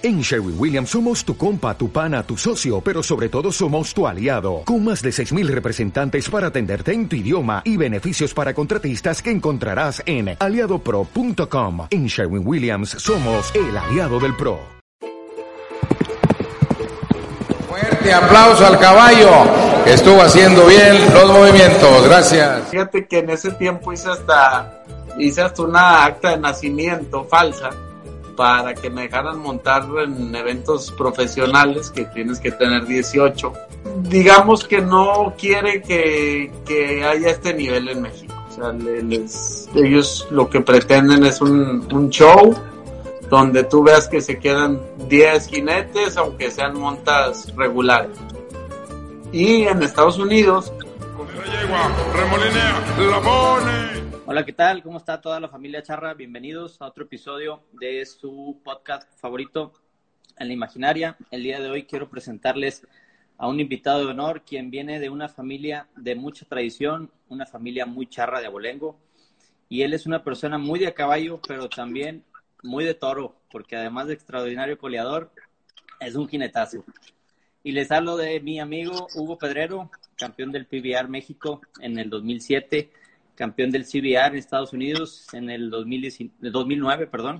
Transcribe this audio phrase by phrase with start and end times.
[0.00, 4.06] En Sherwin Williams somos tu compa, tu pana, tu socio, pero sobre todo somos tu
[4.06, 9.20] aliado, con más de 6.000 representantes para atenderte en tu idioma y beneficios para contratistas
[9.20, 11.88] que encontrarás en aliadopro.com.
[11.90, 14.60] En Sherwin Williams somos el aliado del PRO.
[17.68, 22.68] Fuerte aplauso al caballo, que estuvo haciendo bien los movimientos, gracias.
[22.68, 24.84] Fíjate que en ese tiempo hice hasta,
[25.18, 27.70] hice hasta una acta de nacimiento falsa
[28.38, 33.52] para que me dejaran montar en eventos profesionales que tienes que tener 18.
[34.02, 38.32] Digamos que no quiere que, que haya este nivel en México.
[38.48, 42.54] O sea, les, ellos lo que pretenden es un, un show
[43.28, 48.16] donde tú veas que se quedan 10 jinetes, aunque sean montas regulares.
[49.32, 50.72] Y en Estados Unidos...
[54.30, 54.82] Hola, ¿qué tal?
[54.82, 56.12] ¿Cómo está toda la familia Charra?
[56.12, 59.72] Bienvenidos a otro episodio de su podcast favorito
[60.36, 61.16] en la imaginaria.
[61.30, 62.86] El día de hoy quiero presentarles
[63.38, 67.86] a un invitado de honor, quien viene de una familia de mucha tradición, una familia
[67.86, 68.98] muy charra de abolengo.
[69.70, 72.22] Y él es una persona muy de caballo, pero también
[72.62, 75.32] muy de toro, porque además de extraordinario coleador,
[76.00, 76.84] es un jinetazo.
[77.64, 82.90] Y les hablo de mi amigo Hugo Pedrero, campeón del PBR México en el 2007
[83.38, 87.38] campeón del CBR en Estados Unidos en el 2009, perdón.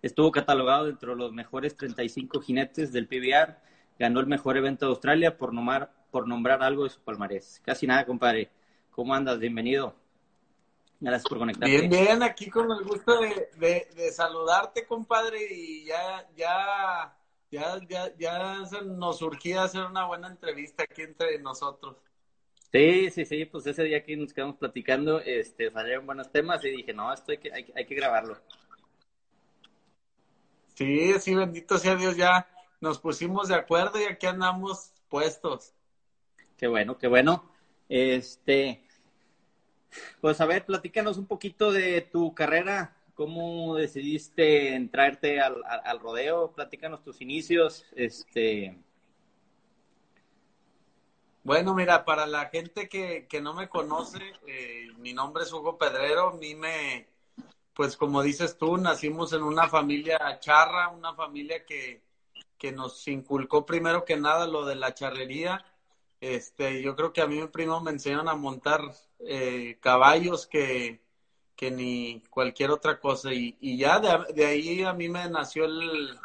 [0.00, 3.58] Estuvo catalogado dentro de los mejores 35 jinetes del PBR.
[3.98, 7.60] Ganó el mejor evento de Australia por nombrar, por nombrar algo de su palmarés.
[7.62, 8.50] Casi nada, compadre.
[8.90, 9.38] ¿Cómo andas?
[9.38, 9.94] Bienvenido.
[10.98, 11.70] Gracias por conectarte.
[11.70, 13.50] Bien, bien, aquí con el gusto de,
[13.94, 17.14] de, saludarte, compadre, y ya, ya,
[17.50, 21.96] ya, ya, ya nos surgía hacer una buena entrevista aquí entre nosotros.
[22.72, 26.70] Sí, sí, sí, pues ese día que nos quedamos platicando, este, salieron buenos temas y
[26.70, 28.38] dije, no, esto hay que, hay, hay que grabarlo.
[30.74, 32.48] Sí, sí, bendito sea Dios, ya
[32.80, 35.74] nos pusimos de acuerdo y aquí andamos puestos.
[36.56, 37.52] Qué bueno, qué bueno.
[37.90, 38.82] Este,
[40.22, 46.00] pues a ver, platícanos un poquito de tu carrera, cómo decidiste entrarte al, al, al
[46.00, 48.78] rodeo, platícanos tus inicios, este,
[51.44, 55.76] bueno, mira, para la gente que, que no me conoce, eh, mi nombre es Hugo
[55.76, 56.28] Pedrero.
[56.28, 57.08] A mí me,
[57.74, 62.02] pues como dices tú, nacimos en una familia charra, una familia que,
[62.58, 65.64] que nos inculcó primero que nada lo de la charrería.
[66.20, 68.80] Este, yo creo que a mí mi primo me enseñaron a montar
[69.18, 71.00] eh, caballos que,
[71.56, 73.32] que ni cualquier otra cosa.
[73.32, 76.16] Y, y ya de, de ahí a mí me nació el,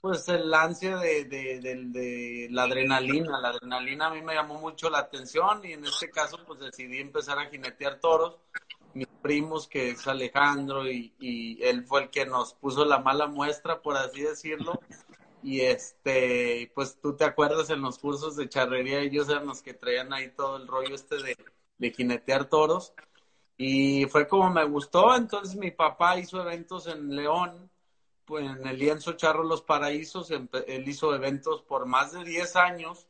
[0.00, 3.38] pues el ansia de, de, de, la adrenalina.
[3.40, 6.98] La adrenalina a mí me llamó mucho la atención y en este caso pues decidí
[6.98, 8.38] empezar a jinetear toros.
[8.94, 13.28] Mis primos, que es Alejandro, y, y él fue el que nos puso la mala
[13.28, 14.80] muestra, por así decirlo.
[15.42, 19.74] Y este, pues tú te acuerdas en los cursos de charrería, ellos eran los que
[19.74, 21.36] traían ahí todo el rollo este de,
[21.78, 22.92] de jinetear toros.
[23.56, 27.70] Y fue como me gustó, entonces mi papá hizo eventos en León,
[28.38, 33.06] en el lienzo Charro Los Paraísos, él hizo eventos por más de 10 años,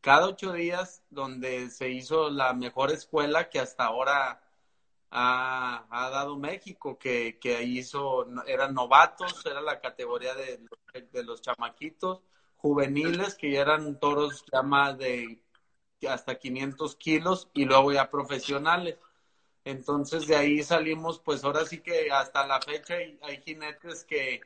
[0.00, 4.42] cada ocho días, donde se hizo la mejor escuela que hasta ahora
[5.10, 10.60] ha, dado México, que, que hizo, eran novatos, era la categoría de,
[11.12, 12.22] de los chamaquitos,
[12.56, 15.42] juveniles, que ya eran toros ya más de
[16.08, 18.98] hasta 500 kilos, y luego ya profesionales.
[19.64, 24.40] Entonces de ahí salimos, pues ahora sí que hasta la fecha hay, hay jinetes que,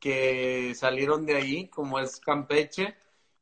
[0.00, 2.96] que salieron de ahí, como es Campeche,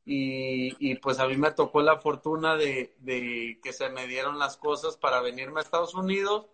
[0.05, 4.39] y, y, pues a mí me tocó la fortuna de, de, que se me dieron
[4.39, 6.45] las cosas para venirme a Estados Unidos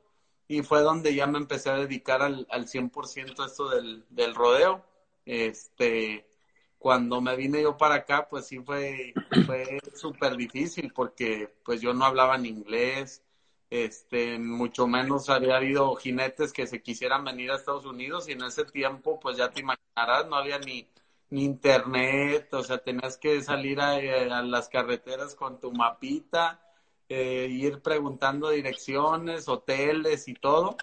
[0.48, 4.84] y fue donde ya me empecé a dedicar al, al 100% esto del, del rodeo.
[5.26, 6.28] Este,
[6.80, 9.14] cuando me vine yo para acá, pues sí fue,
[9.46, 13.24] fue súper difícil porque pues yo no hablaba en inglés,
[13.74, 18.44] este, mucho menos había habido jinetes que se quisieran venir a Estados Unidos y en
[18.44, 20.88] ese tiempo, pues ya te imaginarás, no había ni,
[21.32, 26.62] ni internet, o sea, tenías que salir a, a las carreteras con tu mapita,
[27.10, 30.78] eh, ir preguntando direcciones, hoteles y todo,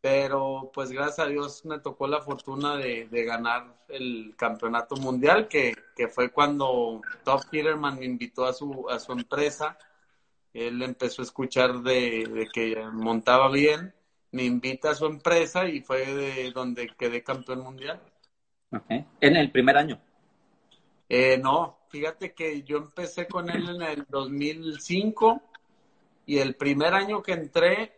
[0.00, 5.48] pero pues gracias a Dios me tocó la fortuna de, de ganar el campeonato mundial,
[5.48, 9.76] que, que fue cuando Top Peterman me invitó a su, a su empresa
[10.54, 13.94] él empezó a escuchar de, que montaba bien,
[14.32, 18.00] me invita a su empresa y fue de donde quedé campeón mundial.
[18.70, 19.04] Okay.
[19.20, 20.00] ¿En el primer año?
[21.08, 25.42] Eh, no, fíjate que yo empecé con él en el 2005
[26.24, 27.92] y el primer año que entré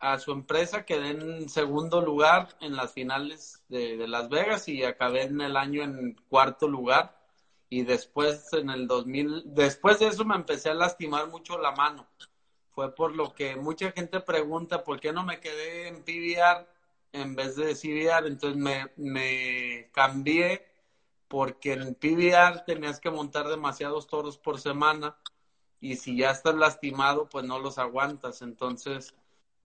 [0.00, 4.84] a su empresa, quedé en segundo lugar en las finales de, de, Las Vegas y
[4.84, 7.23] acabé en el año en cuarto lugar.
[7.68, 12.06] Y después, en el 2000, después de eso me empecé a lastimar mucho la mano.
[12.70, 16.66] Fue por lo que mucha gente pregunta por qué no me quedé en PBR
[17.12, 18.26] en vez de CBR.
[18.28, 20.66] Entonces me, me cambié
[21.28, 25.16] porque en PBR tenías que montar demasiados toros por semana
[25.80, 28.42] y si ya estás lastimado, pues no los aguantas.
[28.42, 29.14] Entonces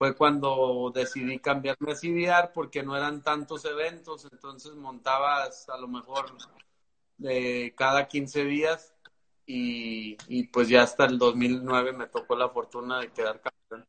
[0.00, 5.88] fue cuando decidí cambiarme a CBR porque no eran tantos eventos, entonces montabas a lo
[5.88, 6.36] mejor
[7.20, 8.94] de cada 15 días
[9.46, 13.86] y, y pues ya hasta el 2009 me tocó la fortuna de quedar campeón.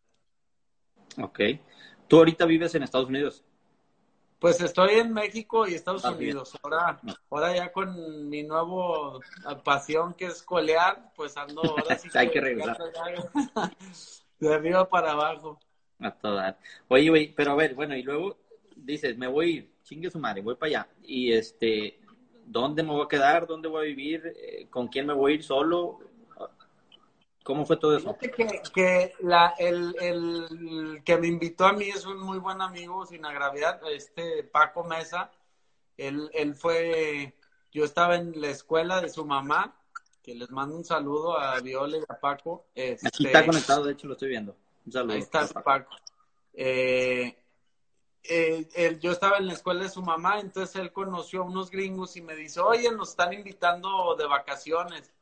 [1.21, 1.39] Ok.
[2.07, 3.43] ¿Tú ahorita vives en Estados Unidos?
[4.39, 6.57] Pues estoy en México y Estados Unidos.
[6.63, 6.99] Ahora,
[7.29, 9.21] ahora ya con mi nuevo
[9.63, 12.09] pasión que es colear, pues ando ahora sí.
[12.15, 12.77] Hay que regresar.
[14.39, 15.59] De arriba para abajo.
[15.99, 16.57] A toda.
[16.87, 18.39] Oye, güey, pero a ver, bueno, y luego
[18.75, 20.89] dices, me voy, chingue su madre, voy para allá.
[21.03, 22.00] Y este,
[22.45, 23.47] ¿dónde me voy a quedar?
[23.47, 24.33] ¿Dónde voy a vivir?
[24.35, 25.99] Eh, ¿Con quién me voy a ir solo?
[27.43, 28.15] ¿Cómo fue todo eso?
[28.19, 28.29] Que,
[28.73, 33.25] que la, el, el, que me invitó a mí es un muy buen amigo, sin
[33.25, 35.31] agraviar, este Paco Mesa.
[35.97, 37.35] Él, él fue,
[37.71, 39.75] yo estaba en la escuela de su mamá,
[40.21, 42.67] que les mando un saludo a Viola y a Paco.
[42.75, 44.55] Este, Aquí está conectado, de hecho lo estoy viendo.
[44.85, 45.13] Un saludo.
[45.13, 45.95] Ahí está Paco.
[46.53, 47.40] Eh,
[48.23, 51.71] eh, él, yo estaba en la escuela de su mamá, entonces él conoció a unos
[51.71, 55.13] gringos y me dice, oye, nos están invitando de vacaciones.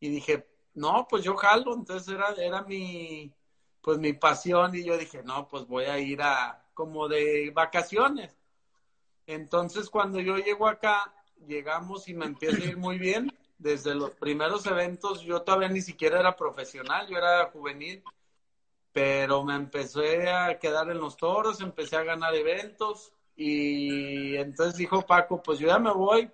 [0.00, 3.32] Y dije, no, pues yo jalo, entonces era, era mi,
[3.80, 8.36] pues mi pasión y yo dije, no, pues voy a ir a como de vacaciones.
[9.26, 11.14] Entonces cuando yo llego acá,
[11.46, 13.32] llegamos y me empieza a ir muy bien.
[13.58, 18.02] Desde los primeros eventos yo todavía ni siquiera era profesional, yo era juvenil,
[18.92, 25.02] pero me empecé a quedar en los toros, empecé a ganar eventos y entonces dijo
[25.02, 26.30] Paco, pues yo ya me voy,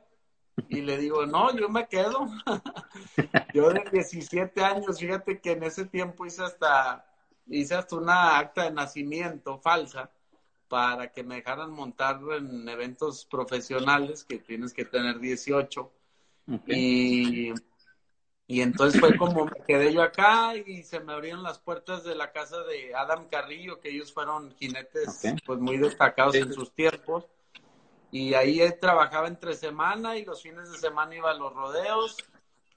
[0.68, 2.26] y le digo, no, yo me quedo.
[3.54, 7.06] yo de 17 años, fíjate que en ese tiempo hice hasta,
[7.46, 10.10] hice hasta una acta de nacimiento falsa
[10.68, 15.92] para que me dejaran montar en eventos profesionales que tienes que tener 18.
[16.66, 17.52] Y,
[18.48, 22.14] y entonces fue como me quedé yo acá y se me abrieron las puertas de
[22.14, 27.26] la casa de Adam Carrillo, que ellos fueron jinetes pues muy destacados en sus tiempos
[28.10, 32.16] y ahí trabajaba entre semana y los fines de semana iba a los rodeos.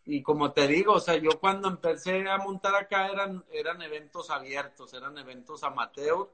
[0.06, 4.30] Y como te digo, o sea, yo cuando empecé a montar acá eran, eran eventos
[4.30, 6.28] abiertos, eran eventos amateur.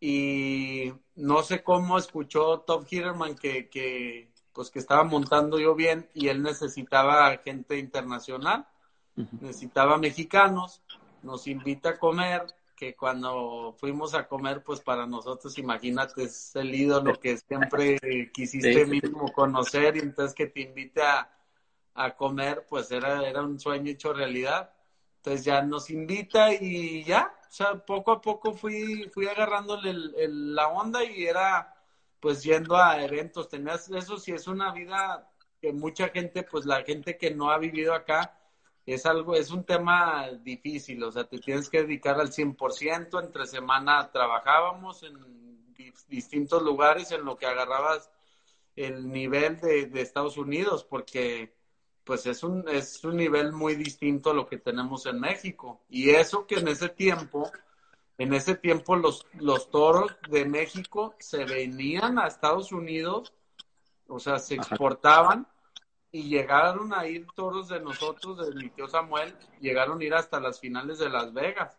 [0.00, 6.08] Y no sé cómo escuchó Top Hitterman que, que, pues que estaba montando yo bien
[6.14, 8.66] y él necesitaba gente internacional,
[9.40, 10.82] necesitaba mexicanos,
[11.22, 12.46] nos invita a comer
[12.82, 17.96] que cuando fuimos a comer, pues para nosotros, imagínate, es el ídolo que siempre
[18.34, 23.92] quisiste mismo conocer y entonces que te invite a, comer, pues era, era un sueño
[23.92, 24.72] hecho realidad.
[25.18, 29.94] Entonces ya nos invita y ya, o sea, poco a poco fui, fui agarrándole
[30.26, 31.71] la onda y era
[32.22, 33.48] pues yendo a eventos.
[33.48, 35.28] Tenías, eso sí es una vida
[35.60, 38.38] que mucha gente, pues la gente que no ha vivido acá,
[38.86, 43.46] es algo, es un tema difícil, o sea, te tienes que dedicar al 100%, entre
[43.46, 45.16] semana trabajábamos en
[46.08, 48.10] distintos lugares en lo que agarrabas
[48.76, 51.54] el nivel de, de, Estados Unidos, porque
[52.04, 55.82] pues es un, es un nivel muy distinto a lo que tenemos en México.
[55.88, 57.50] Y eso que en ese tiempo,
[58.18, 63.32] en ese tiempo los, los toros de México se venían a Estados Unidos,
[64.06, 65.46] o sea, se exportaban
[66.10, 70.40] y llegaron a ir toros de nosotros, de mi tío Samuel, llegaron a ir hasta
[70.40, 71.78] las finales de Las Vegas.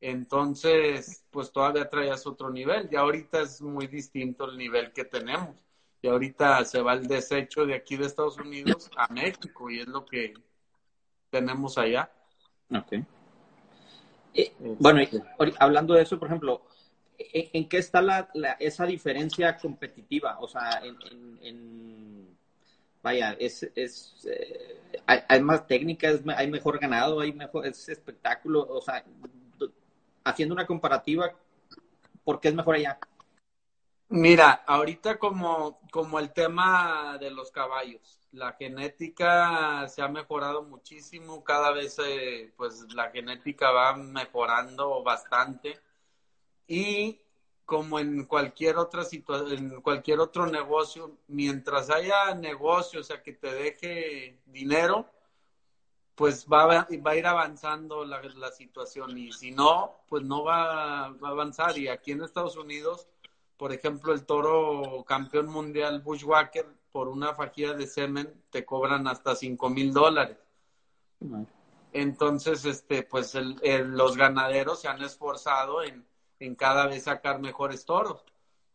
[0.00, 2.88] Entonces, pues todavía traías otro nivel.
[2.90, 5.54] Y ahorita es muy distinto el nivel que tenemos.
[6.02, 9.86] Y ahorita se va el desecho de aquí de Estados Unidos a México y es
[9.86, 10.34] lo que
[11.30, 12.10] tenemos allá.
[12.74, 12.94] Ok.
[14.34, 15.00] Eh, bueno,
[15.58, 16.62] hablando de eso, por ejemplo,
[17.18, 20.38] ¿en, qué está la, esa diferencia competitiva?
[20.40, 22.22] O sea, en
[23.02, 28.80] vaya, es, es eh, hay, más técnicas, hay mejor ganado, hay mejor, es espectáculo, o
[28.80, 29.04] sea,
[30.24, 31.32] haciendo una comparativa,
[32.24, 32.98] ¿por qué es mejor allá?
[34.12, 41.42] Mira, ahorita como, como el tema de los caballos, la genética se ha mejorado muchísimo,
[41.42, 45.80] cada vez eh, pues la genética va mejorando bastante
[46.66, 47.22] y
[47.64, 53.32] como en cualquier otra situación, en cualquier otro negocio, mientras haya negocio, o sea, que
[53.32, 55.06] te deje dinero,
[56.14, 61.08] pues va va a ir avanzando la, la, situación y si no, pues no va,
[61.12, 61.78] va, a avanzar.
[61.78, 63.08] Y aquí en Estados Unidos,
[63.62, 69.36] por ejemplo, el toro campeón mundial Bushwhacker, por una fajilla de semen, te cobran hasta
[69.36, 70.36] cinco mil dólares.
[71.92, 73.60] Entonces, este, pues el,
[73.92, 76.04] los ganaderos se han esforzado en,
[76.40, 78.24] en cada vez sacar mejores toros.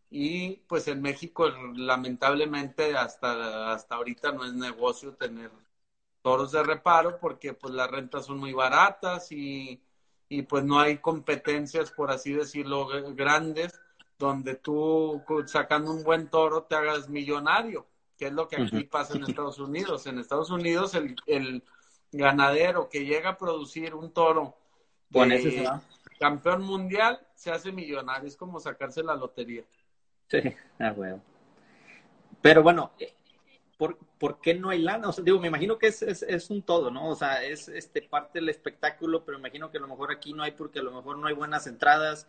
[0.10, 5.52] Y pues en México, lamentablemente, hasta, hasta ahorita no es negocio tener
[6.22, 9.84] toros de reparo porque pues las rentas son muy baratas y,
[10.30, 13.82] y pues no hay competencias, por así decirlo, grandes,
[14.18, 17.86] donde tú sacando un buen toro te hagas millonario,
[18.18, 20.08] que es lo que aquí pasa en Estados Unidos.
[20.08, 21.64] En Estados Unidos el, el
[22.12, 24.58] ganadero que llega a producir un toro
[25.10, 25.70] de
[26.20, 29.64] campeón mundial se hace millonario, es como sacarse la lotería.
[30.28, 30.40] Sí,
[30.80, 31.22] ah, bueno.
[32.42, 33.14] Pero bueno, eh,
[33.78, 35.10] ¿por, ¿por, qué no hay lana?
[35.10, 37.10] O sea, digo, me imagino que es, es, es, un todo, ¿no?
[37.10, 40.34] O sea, es este parte del espectáculo, pero me imagino que a lo mejor aquí
[40.34, 42.28] no hay porque a lo mejor no hay buenas entradas.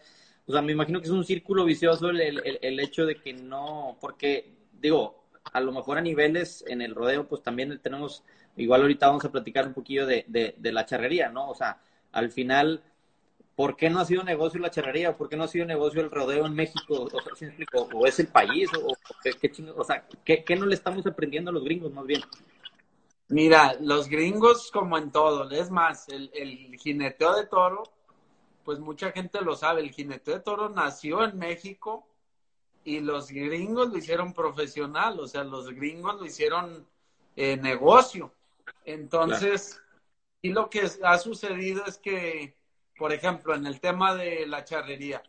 [0.49, 3.35] O sea, me imagino que es un círculo vicioso el, el, el hecho de que
[3.35, 8.25] no, porque, digo, a lo mejor a niveles en el rodeo, pues también tenemos,
[8.57, 11.51] igual ahorita vamos a platicar un poquillo de, de, de la charrería, ¿no?
[11.51, 11.81] O sea,
[12.13, 12.83] al final
[13.59, 15.17] ¿por qué no ha sido negocio la charrería?
[15.17, 16.95] ¿Por qué no ha sido negocio el rodeo en México?
[16.95, 17.53] O, sea,
[17.93, 18.71] ¿O es el país?
[18.81, 22.07] ¿O, qué, qué o sea, ¿qué, ¿qué, no le estamos aprendiendo a los gringos más
[22.07, 22.21] bien?
[23.31, 27.83] Mira, los gringos como en todo, es más, el, el jineteo de toro,
[28.69, 32.07] pues mucha gente lo sabe, el jineteo de toro nació en México
[32.85, 36.87] y los gringos lo hicieron profesional, o sea, los gringos lo hicieron
[37.35, 38.31] eh, negocio.
[38.85, 39.81] Entonces,
[40.43, 42.59] y lo que ha sucedido es que
[42.99, 45.23] por ejemplo, en el tema de la charrería,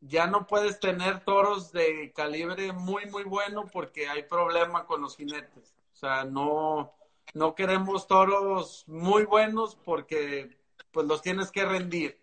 [0.00, 5.16] ya no puedes tener toros de calibre muy, muy bueno porque hay problema con los
[5.16, 5.74] jinetes.
[5.94, 6.92] O sea, no,
[7.34, 10.56] no queremos toros muy buenos porque
[10.92, 12.19] pues los tienes que rendir.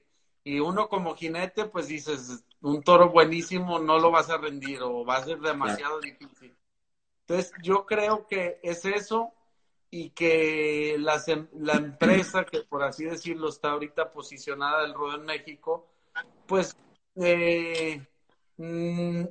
[0.47, 5.03] Y uno como jinete, pues dices, un toro buenísimo no lo vas a rendir o
[5.03, 6.55] va a ser demasiado difícil.
[7.27, 9.33] Entonces, yo creo que es eso
[9.91, 15.25] y que la, la empresa que por así decirlo está ahorita posicionada del rodeo en
[15.25, 15.89] México,
[16.45, 16.77] pues
[17.15, 18.07] eh,
[18.55, 19.23] mm,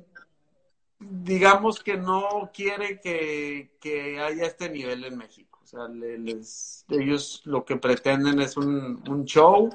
[0.99, 5.61] digamos que no quiere que, que, haya este nivel en México.
[5.63, 9.67] O sea, les, ellos lo que pretenden es un, un show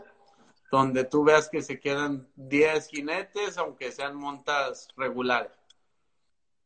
[0.72, 5.52] donde tú veas que se quedan 10 jinetes, aunque sean montas regulares.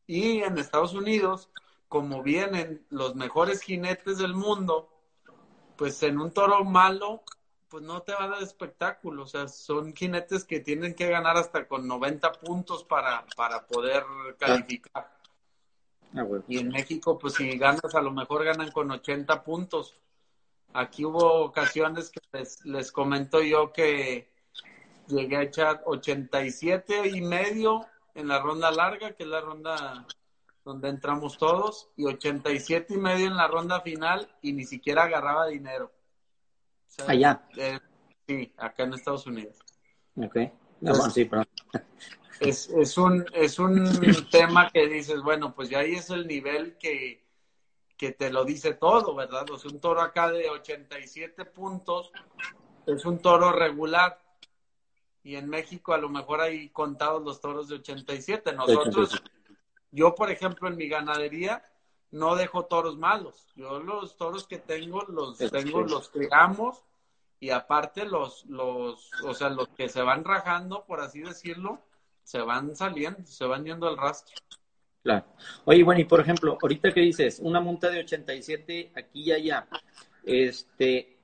[0.07, 1.49] Y en Estados Unidos,
[1.89, 4.89] como vienen los mejores jinetes del mundo,
[5.75, 7.21] pues en un toro malo,
[7.67, 9.23] pues no te va a dar espectáculo.
[9.23, 14.05] O sea, son jinetes que tienen que ganar hasta con 90 puntos para, para poder
[14.39, 15.17] calificar.
[16.15, 16.45] Ah, bueno.
[16.47, 19.99] Y en México, pues si ganas, a lo mejor ganan con 80 puntos.
[20.77, 24.29] Aquí hubo ocasiones que les, les comento yo que
[25.07, 30.05] llegué a echar 87 y medio en la ronda larga, que es la ronda
[30.63, 35.47] donde entramos todos, y 87 y medio en la ronda final y ni siquiera agarraba
[35.47, 35.91] dinero.
[36.85, 37.41] O sea, Allá.
[37.57, 37.79] Eh,
[38.27, 39.57] sí, acá en Estados Unidos.
[40.15, 40.37] Ok.
[40.81, 41.41] No, sí, pero...
[42.39, 46.77] es, es, un, es un tema que dices, bueno, pues ya ahí es el nivel
[46.77, 47.26] que,
[47.97, 49.49] que te lo dice todo, ¿verdad?
[49.49, 52.11] O sea, un toro acá de 87 puntos
[52.85, 54.19] es un toro regular.
[55.23, 58.53] Y en México a lo mejor hay contados los toros de 87.
[58.53, 59.37] Nosotros, 87
[59.91, 61.63] yo, por ejemplo, en mi ganadería
[62.11, 63.47] no dejo toros malos.
[63.55, 66.83] Yo los toros que tengo los tengo, los criamos
[67.39, 71.81] y aparte los, los, o sea, los que se van rajando, por así decirlo,
[72.23, 74.35] se van saliendo, se van yendo al rastro.
[75.07, 75.25] Claro.
[75.63, 79.65] Oye, bueno, y por ejemplo, ahorita que dices, una monta de 87 aquí y allá,
[80.25, 81.15] este,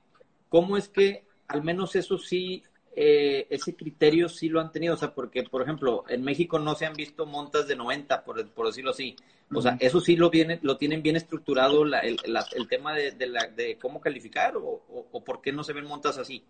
[0.48, 2.62] ¿cómo es que al menos eso sí
[2.96, 6.74] eh, ese criterio sí lo han tenido, o sea, porque, por ejemplo, en México no
[6.76, 9.16] se han visto montas de 90, por, por decirlo así.
[9.52, 12.94] O sea, eso sí lo, viene, lo tienen bien estructurado la, el, la, el, tema
[12.94, 16.16] de, de, la, de cómo calificar o, o, o, por qué no se ven montas
[16.16, 16.42] así.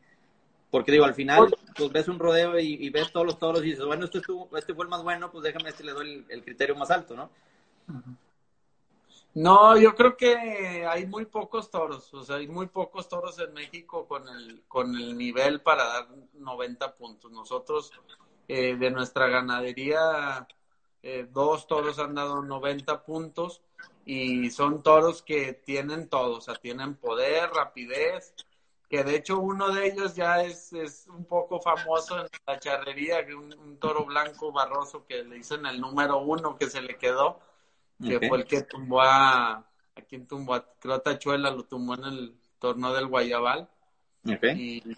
[0.75, 3.67] Porque digo, al final, pues ves un rodeo y, y ves todos los toros y
[3.67, 6.27] dices, bueno, este, estuvo, este fue el más bueno, pues déjame, este le doy el,
[6.29, 7.31] el criterio más alto, ¿no?
[9.35, 13.55] No, yo creo que hay muy pocos toros, o sea, hay muy pocos toros en
[13.55, 17.31] México con el, con el nivel para dar 90 puntos.
[17.31, 17.93] Nosotros,
[18.49, 20.49] eh, de nuestra ganadería,
[21.05, 23.63] eh, dos toros han dado 90 puntos
[24.05, 28.35] y son toros que tienen todo, o sea, tienen poder, rapidez,
[28.95, 33.27] que de hecho uno de ellos ya es, es un poco famoso en la charrería,
[33.37, 37.41] un, un toro blanco barroso que le dicen el número uno que se le quedó
[38.01, 38.29] que okay.
[38.29, 42.39] fue el que tumbó a, a quien tumbó, a, creo Tachuela, lo tumbó en el
[42.61, 43.69] torneo del Guayabal.
[44.25, 44.83] Okay.
[44.85, 44.97] Y,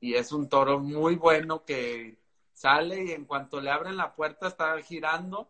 [0.00, 2.18] y es un toro muy bueno que
[2.52, 5.48] sale y en cuanto le abren la puerta está girando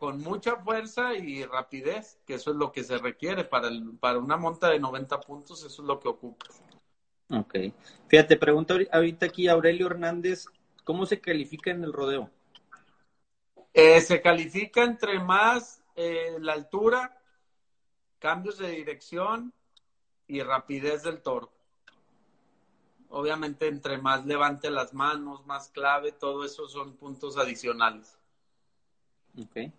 [0.00, 4.18] con mucha fuerza y rapidez, que eso es lo que se requiere para, el, para
[4.18, 6.46] una monta de 90 puntos, eso es lo que ocupa.
[7.30, 7.54] Ok.
[8.08, 10.46] Fíjate, pregunta ahorita aquí Aurelio Hernández,
[10.84, 12.30] ¿cómo se califica en el rodeo?
[13.74, 17.20] Eh, se califica entre más eh, la altura,
[18.18, 19.52] cambios de dirección
[20.26, 21.52] y rapidez del toro.
[23.10, 28.18] Obviamente, entre más levante las manos, más clave, todo eso son puntos adicionales.
[29.40, 29.72] Ok.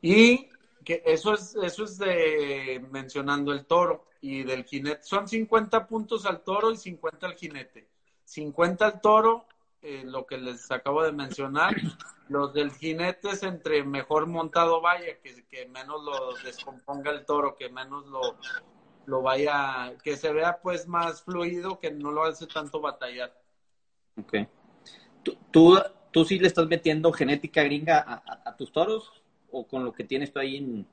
[0.00, 0.48] Y
[0.88, 5.02] que eso es, eso es de mencionando el toro y del jinete.
[5.02, 7.86] Son 50 puntos al toro y 50 al jinete.
[8.24, 9.44] 50 al toro,
[9.82, 11.76] eh, lo que les acabo de mencionar.
[12.30, 17.68] Los del jinete es entre mejor montado vaya, que, menos lo descomponga el toro, que
[17.68, 18.38] menos lo,
[19.04, 23.38] lo vaya, que se vea pues más fluido, que no lo hace tanto batallar.
[24.18, 24.36] Ok.
[25.22, 25.78] ¿Tú, tú,
[26.12, 29.17] tú sí le estás metiendo genética gringa a tus toros?
[29.50, 30.86] O con lo que tienes tú ahí en...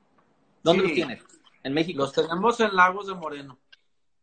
[0.62, 0.88] ¿Dónde Sí.
[0.88, 1.22] los tienes?
[1.62, 1.98] ¿En México?
[1.98, 3.58] Los tenemos en Lagos de Moreno.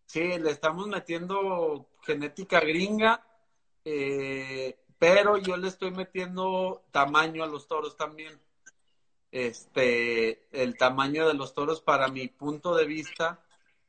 [0.05, 3.25] Sí, le estamos metiendo genética gringa,
[3.85, 8.39] eh, pero yo le estoy metiendo tamaño a los toros también.
[9.31, 13.39] Este, el tamaño de los toros para mi punto de vista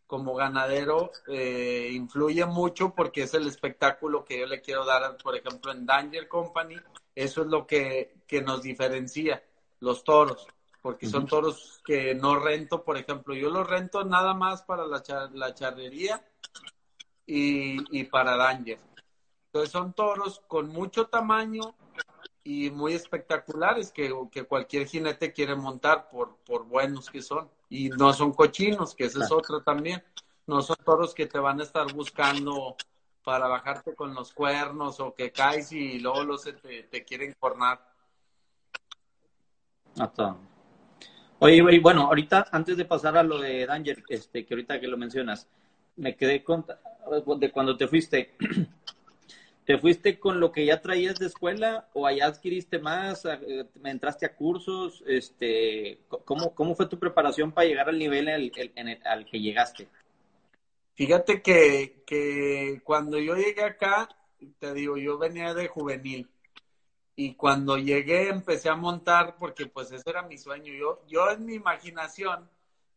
[0.07, 5.37] como ganadero eh, influye mucho porque es el espectáculo que yo le quiero dar, por
[5.37, 6.77] ejemplo, en Danger Company.
[7.15, 9.43] Eso es lo que, que nos diferencia
[9.85, 10.49] los toros,
[10.83, 15.03] porque son toros que no rento, por ejemplo, yo los rento nada más para la,
[15.03, 16.25] char- la charrería
[17.27, 18.79] y, y para Danger.
[19.47, 21.75] Entonces son toros con mucho tamaño
[22.43, 27.49] y muy espectaculares que, que cualquier jinete quiere montar por, por buenos que son.
[27.71, 30.03] Y no son cochinos, que esa es otra también.
[30.47, 32.77] No son toros que te van a estar buscando
[33.23, 37.94] para bajarte con los cuernos o que caes y luego los te, te quieren cornar.
[39.99, 40.37] Hasta-
[41.41, 44.97] Oye, bueno, ahorita, antes de pasar a lo de Danger, este, que ahorita que lo
[44.97, 45.47] mencionas,
[45.97, 46.65] me quedé con,
[47.39, 48.35] de cuando te fuiste.
[49.65, 53.25] ¿Te fuiste con lo que ya traías de escuela o allá adquiriste más?
[53.25, 55.03] Eh, ¿Me entraste a cursos?
[55.07, 59.89] Este, ¿cómo, ¿Cómo fue tu preparación para llegar al nivel en al que llegaste?
[60.95, 64.09] Fíjate que, que cuando yo llegué acá,
[64.59, 66.29] te digo, yo venía de juvenil.
[67.17, 70.73] Y cuando llegué empecé a montar porque pues ese era mi sueño.
[70.75, 72.49] Yo, yo en mi imaginación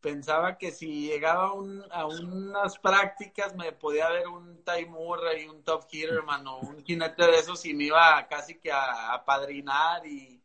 [0.01, 5.47] pensaba que si llegaba a, un- a unas prácticas me podía ver un Ty Murray,
[5.47, 9.23] un Top Hitterman o un jinete de esos y me iba casi que a, a
[9.25, 10.41] padrinar y,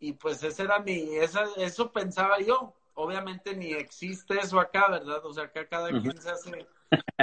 [0.00, 2.74] y pues ese era mi, esa, eso pensaba yo.
[2.94, 5.24] Obviamente ni existe eso acá, ¿verdad?
[5.26, 6.66] O sea, acá cada quien se hace,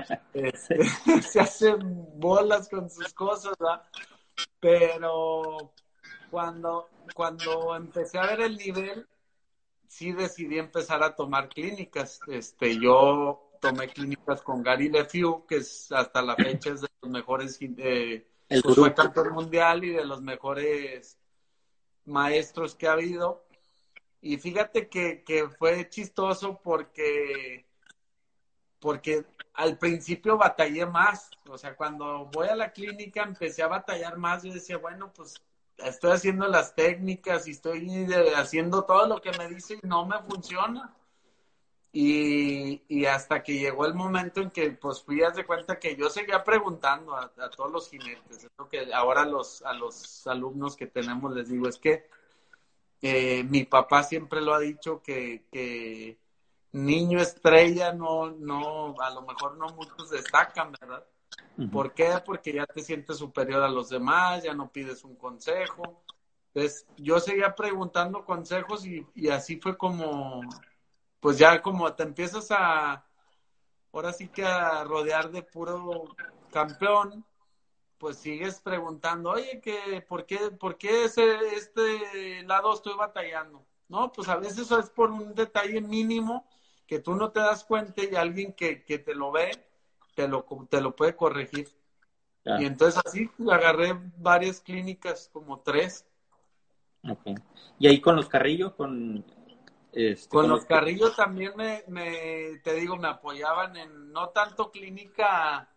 [0.33, 0.83] este,
[1.21, 3.83] se hace bolas con sus cosas, ¿verdad?
[4.59, 5.73] Pero
[6.29, 9.07] cuando, cuando empecé a ver el nivel,
[9.87, 12.19] sí decidí empezar a tomar clínicas.
[12.27, 17.11] Este, yo tomé clínicas con Gary LeFew, que es hasta la fecha es de los
[17.11, 21.17] mejores, eh, El pues, fue campeón mundial y de los mejores
[22.05, 23.45] maestros que ha habido.
[24.21, 27.65] Y fíjate que, que fue chistoso porque,
[28.83, 31.31] porque al principio batallé más.
[31.47, 34.43] O sea, cuando voy a la clínica empecé a batallar más.
[34.43, 35.41] Yo decía, bueno, pues
[35.77, 40.05] estoy haciendo las técnicas y estoy de- haciendo todo lo que me dice y no
[40.05, 40.93] me funciona.
[41.93, 46.09] Y, hasta que llegó el momento en que pues fui a de cuenta que yo
[46.09, 48.43] seguía preguntando a, a todos los jinetes.
[48.43, 52.05] Es lo que ahora los, a los alumnos que tenemos les digo, es que
[53.01, 56.17] eh, mi papá siempre lo ha dicho que, que
[56.73, 61.05] niño estrella no, no, a lo mejor no muchos destacan, ¿verdad?
[61.71, 62.21] ¿Por qué?
[62.25, 66.03] Porque ya te sientes superior a los demás, ya no pides un consejo.
[66.53, 70.41] Entonces, yo seguía preguntando consejos y, y así fue como,
[71.19, 73.05] pues ya como te empiezas a,
[73.91, 76.03] ahora sí que a rodear de puro
[76.51, 77.23] campeón,
[77.99, 83.65] pues sigues preguntando, oye, que ¿por qué, por qué ese, este lado estoy batallando?
[83.87, 86.47] No, pues a veces es por un detalle mínimo
[86.87, 89.51] que tú no te das cuenta y alguien que, que te lo ve
[90.15, 91.67] te lo, te lo puede corregir.
[92.43, 92.61] Claro.
[92.61, 96.05] Y entonces así agarré varias clínicas, como tres.
[97.09, 97.39] Ok.
[97.79, 99.25] Y ahí con los carrillos, con...
[99.91, 105.69] Este, Con los carrillos también me, me, te digo, me apoyaban en no tanto clínica,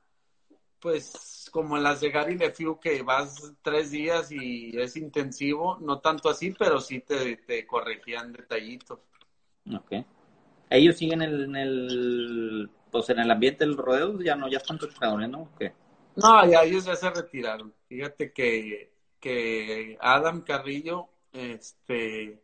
[0.81, 6.31] pues como las de Gary LeFew, que vas tres días y es intensivo, no tanto
[6.31, 9.01] así, pero sí te, te corregían detallitos.
[9.71, 9.93] Ok.
[10.69, 15.29] Ellos siguen en el, pues en el ambiente del rodeo ya no, ya están retirados,
[15.29, 15.49] ¿no?
[16.17, 17.73] No, ya ellos ya se retiraron.
[17.89, 22.41] Fíjate que, que Adam Carrillo, este,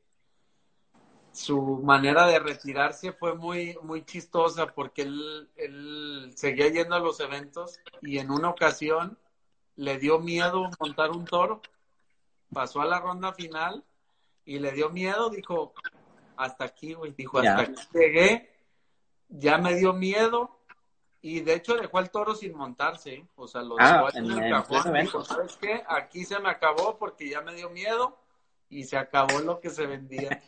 [1.33, 7.19] su manera de retirarse fue muy, muy chistosa porque él, él seguía yendo a los
[7.21, 9.19] eventos y en una ocasión
[9.77, 11.63] le dio miedo montar un toro,
[12.53, 13.83] pasó a la ronda final
[14.45, 15.73] y le dio miedo, dijo,
[16.37, 18.51] hasta aquí, güey, dijo, hasta aquí llegué,
[19.29, 20.59] ya me dio miedo
[21.21, 23.27] y de hecho dejó al toro sin montarse, ¿eh?
[23.37, 25.83] o sea, lo ah, dejó en, el cajón, dijo, ¿sabes qué?
[25.87, 28.19] Aquí se me acabó porque ya me dio miedo
[28.69, 30.43] y se acabó lo que se vendía.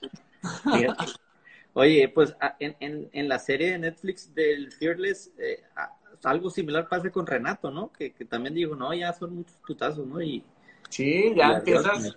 [1.75, 5.93] Oye, pues ah, en, en, en, la serie de Netflix del Fearless, eh, ah,
[6.23, 7.93] algo similar pasa con Renato, ¿no?
[7.93, 10.23] Que, que, también dijo, no, ya son muchos putazos, ¿no?
[10.23, 10.45] Y,
[10.89, 12.17] sí, ya empiezas,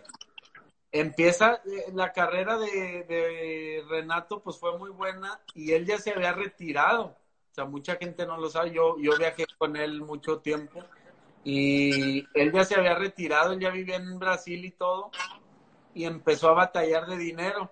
[0.91, 6.11] empieza eh, la carrera de, de, Renato, pues fue muy buena y él ya se
[6.11, 7.17] había retirado.
[7.51, 10.83] O sea, mucha gente no lo sabe, yo, yo viajé con él mucho tiempo
[11.43, 15.11] y él ya se había retirado, él ya vivía en Brasil y todo
[15.93, 17.71] y empezó a batallar de dinero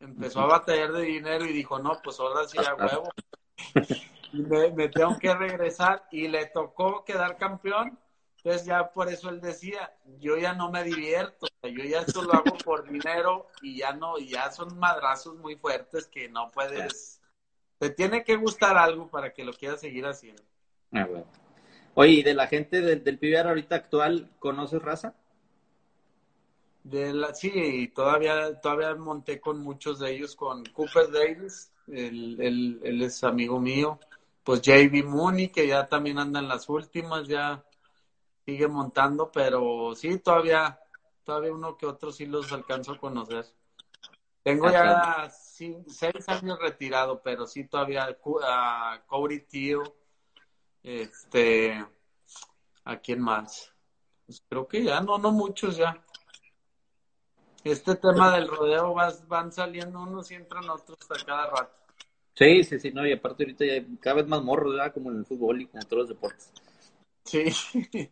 [0.00, 3.08] empezó a batallar de dinero y dijo, no, pues ahora sí a huevo.
[4.74, 7.98] me, tengo que regresar y le tocó quedar campeón.
[8.46, 12.32] Entonces ya por eso él decía, yo ya no me divierto, yo ya esto lo
[12.32, 17.20] hago por dinero y ya no, ya son madrazos muy fuertes que no puedes,
[17.80, 20.44] te tiene que gustar algo para que lo quieras seguir haciendo.
[20.92, 21.08] Ah,
[21.94, 25.16] Oye, ¿y de la gente del, del PBR ahorita actual, conoces raza?
[26.84, 33.02] De la, sí, todavía, todavía monté con muchos de ellos, con Cooper Davis, él, él,
[33.02, 33.98] es amigo mío,
[34.44, 37.64] pues JB Mooney, que ya también anda en las últimas, ya
[38.46, 40.80] sigue montando, pero sí, todavía,
[41.24, 43.44] todavía uno que otro sí los alcanzo a conocer.
[44.42, 49.82] Tengo ya seis años retirado, pero sí todavía a Cody Tío,
[50.82, 51.84] este,
[52.84, 53.72] ¿a quién más?
[54.24, 56.02] Pues creo que ya, no, no muchos ya
[57.70, 61.74] este tema del rodeo vas, van saliendo unos y entran otros a cada rato.
[62.34, 64.92] Sí, sí, sí, no, y aparte ahorita ya cada vez más morros, ¿verdad?
[64.92, 66.52] Como en el fútbol y como en todos los deportes.
[67.24, 67.44] Sí.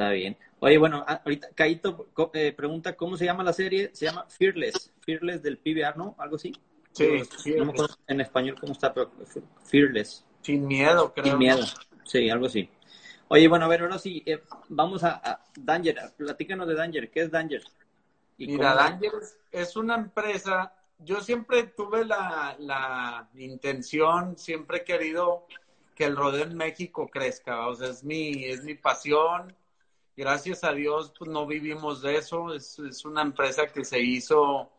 [0.00, 0.38] Está bien.
[0.60, 3.90] Oye, bueno, ah, ahorita Caito eh, pregunta cómo se llama la serie.
[3.92, 4.94] Se llama Fearless.
[5.04, 6.14] Fearless del PBR, ¿no?
[6.16, 6.52] ¿Algo así?
[6.92, 7.22] Sí.
[7.58, 7.74] No
[8.06, 9.12] en español cómo está, pero
[9.66, 10.24] Fearless.
[10.40, 11.26] Sin miedo, creo.
[11.26, 11.62] Sin miedo.
[12.04, 12.70] Sí, algo así.
[13.28, 15.98] Oye, bueno, a ver, ahora sí, eh, vamos a, Danger.
[16.16, 17.10] Platícanos de Danger.
[17.10, 17.62] ¿Qué es Danger?
[18.38, 19.12] Mira, Danger
[19.52, 20.72] es, una empresa.
[20.98, 25.46] Yo siempre tuve la, la, intención, siempre he querido
[25.94, 27.68] que el rodeo en México crezca.
[27.68, 29.54] O sea, es mi, es mi pasión.
[30.20, 32.52] Gracias a Dios, pues no vivimos de eso.
[32.52, 34.70] Es, una empresa que se hizo,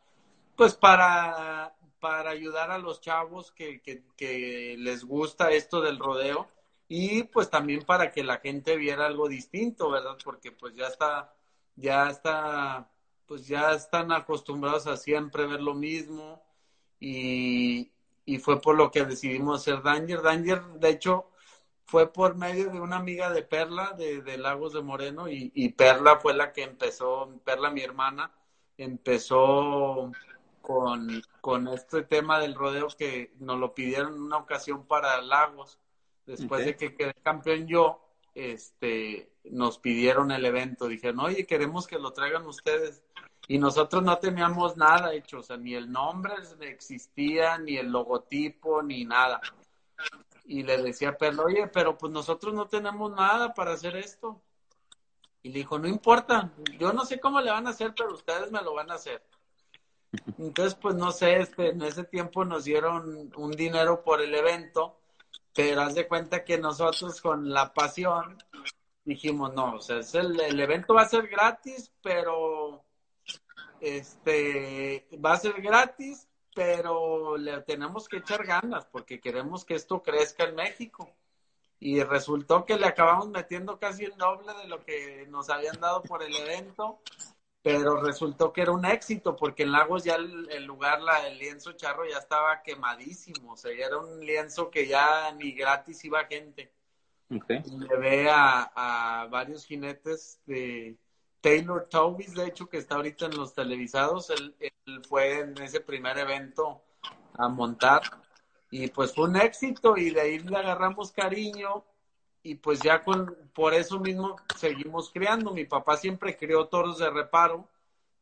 [0.56, 6.48] pues, para, para ayudar a los chavos que, que, que les gusta esto del rodeo
[6.88, 10.16] y pues también para que la gente viera algo distinto, ¿verdad?
[10.24, 11.34] Porque pues ya está,
[11.76, 12.92] ya está,
[13.26, 16.44] pues ya están acostumbrados a siempre ver lo mismo
[17.00, 17.92] y,
[18.26, 20.22] y fue por lo que decidimos hacer Danger.
[20.22, 21.31] Danger, de hecho,
[21.92, 25.74] fue por medio de una amiga de Perla, de, de Lagos de Moreno, y, y,
[25.74, 28.32] Perla fue la que empezó, Perla, mi hermana,
[28.78, 30.10] empezó
[30.62, 35.80] con, con este tema del rodeo que nos lo pidieron en una ocasión para Lagos
[36.26, 40.88] Después de que quedé campeón yo, este, nos pidieron el evento.
[40.88, 43.04] Dijeron, oye, queremos que lo traigan ustedes.
[43.50, 48.82] Y nosotros no teníamos nada hecho, o sea, ni el nombre existía, ni el logotipo,
[48.82, 49.42] ni nada.
[50.44, 54.42] Y le decía a Perla, oye, pero pues nosotros no tenemos nada para hacer esto.
[55.44, 58.52] Y le dijo, no importa, yo no sé cómo le van a hacer, pero ustedes
[58.52, 59.24] me lo van a hacer.
[60.38, 64.98] Entonces, pues no sé, este, en ese tiempo nos dieron un dinero por el evento
[65.54, 68.38] pero haz de cuenta que nosotros con la pasión
[69.04, 72.84] dijimos, no, o sea, es el, el evento va a ser gratis, pero
[73.80, 80.02] este va a ser gratis, pero le tenemos que echar ganas porque queremos que esto
[80.02, 81.10] crezca en México.
[81.80, 86.04] Y resultó que le acabamos metiendo casi el doble de lo que nos habían dado
[86.04, 87.00] por el evento
[87.64, 91.74] pero resultó que era un éxito porque en Lagos ya el, lugar, la, el lienzo
[91.74, 96.26] charro ya estaba quemadísimo, o sea, ya era un lienzo que ya ni gratis iba
[96.26, 96.72] gente.
[97.30, 97.62] Okay.
[97.64, 100.98] Le ve a, varios jinetes de
[101.42, 105.82] Taylor Tobis, de hecho, que está ahorita en los televisados, él, él fue en ese
[105.82, 106.82] primer evento
[107.34, 108.02] a montar
[108.72, 111.84] y pues fue un éxito y de ahí le agarramos cariño
[112.42, 115.52] y pues ya con, por eso mismo seguimos criando.
[115.52, 117.68] Mi papá siempre crió toros de reparo,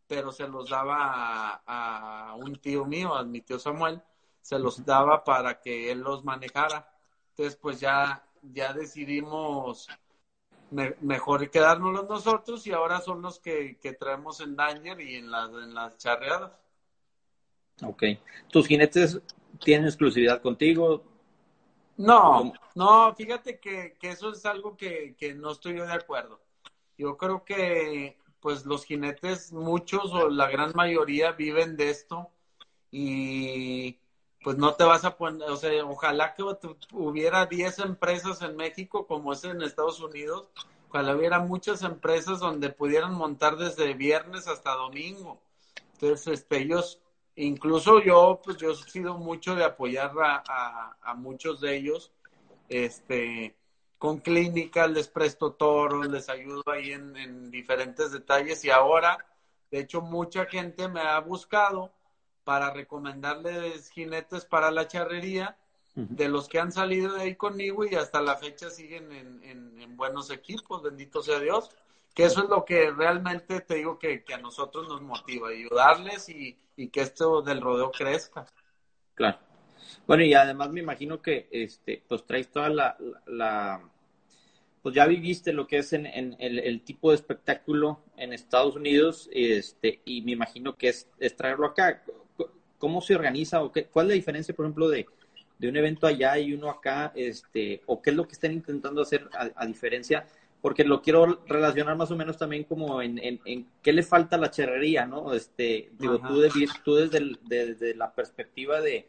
[0.07, 4.01] pero se los daba a, un tío mío, a mi tío Samuel.
[4.41, 6.91] se los daba para que él los manejara.
[7.29, 9.87] Entonces, pues ya, ya decidimos
[10.71, 15.73] mejor quedárnoslos nosotros y ahora son los que, traemos en Danger y en las, en
[15.73, 16.51] las charreadas.
[17.81, 18.03] Ok.
[18.49, 19.19] ¿Tus jinetes
[19.63, 21.03] tienen exclusividad contigo?
[21.97, 26.39] No, no, fíjate que, eso es algo que, que, no estoy de acuerdo.
[26.97, 32.29] Yo creo que pues los jinetes, muchos o la gran mayoría viven de esto
[32.91, 33.99] y
[34.43, 36.43] pues no te vas a poner, o sea, ojalá que
[36.93, 40.47] hubiera 10 empresas en México como es en Estados Unidos,
[40.89, 45.41] ojalá hubiera muchas empresas donde pudieran montar desde viernes hasta domingo.
[45.93, 47.01] Entonces, este, ellos,
[47.35, 52.13] incluso yo, pues yo he sido mucho de apoyar a, muchos de ellos,
[52.69, 53.57] este,
[53.97, 59.25] con clínicas, les presto toros, les ayudo ahí en, en diferentes detalles y ahora,
[59.69, 61.91] de hecho, mucha gente me ha buscado
[62.43, 65.57] para recomendarles jinetes para la charrería
[65.95, 69.11] de los que han salido de ahí conmigo y hasta la fecha siguen
[69.43, 71.69] en, buenos equipos, bendito sea Dios.
[72.13, 76.57] Que eso es lo que realmente te digo que, a nosotros nos motiva, ayudarles y,
[76.91, 78.45] que esto del rodeo crezca.
[79.13, 79.39] Claro.
[80.07, 83.81] Bueno, y además me imagino que este, pues traes toda la,
[84.81, 89.29] pues ya viviste lo que es en, el, el, tipo de espectáculo en Estados Unidos,
[89.33, 92.03] este, y me imagino que es, es traerlo acá
[92.79, 95.05] cómo se organiza o qué, cuál es la diferencia, por ejemplo, de,
[95.61, 99.29] un evento allá y uno acá, este, o qué es lo que están intentando hacer
[99.33, 100.25] a, diferencia,
[100.61, 104.39] porque lo quiero relacionar más o menos también como en, en, qué le falta a
[104.39, 105.33] la charrería, ¿no?
[105.33, 106.41] Este, digo, tú,
[106.83, 109.05] tú desde, desde la perspectiva de,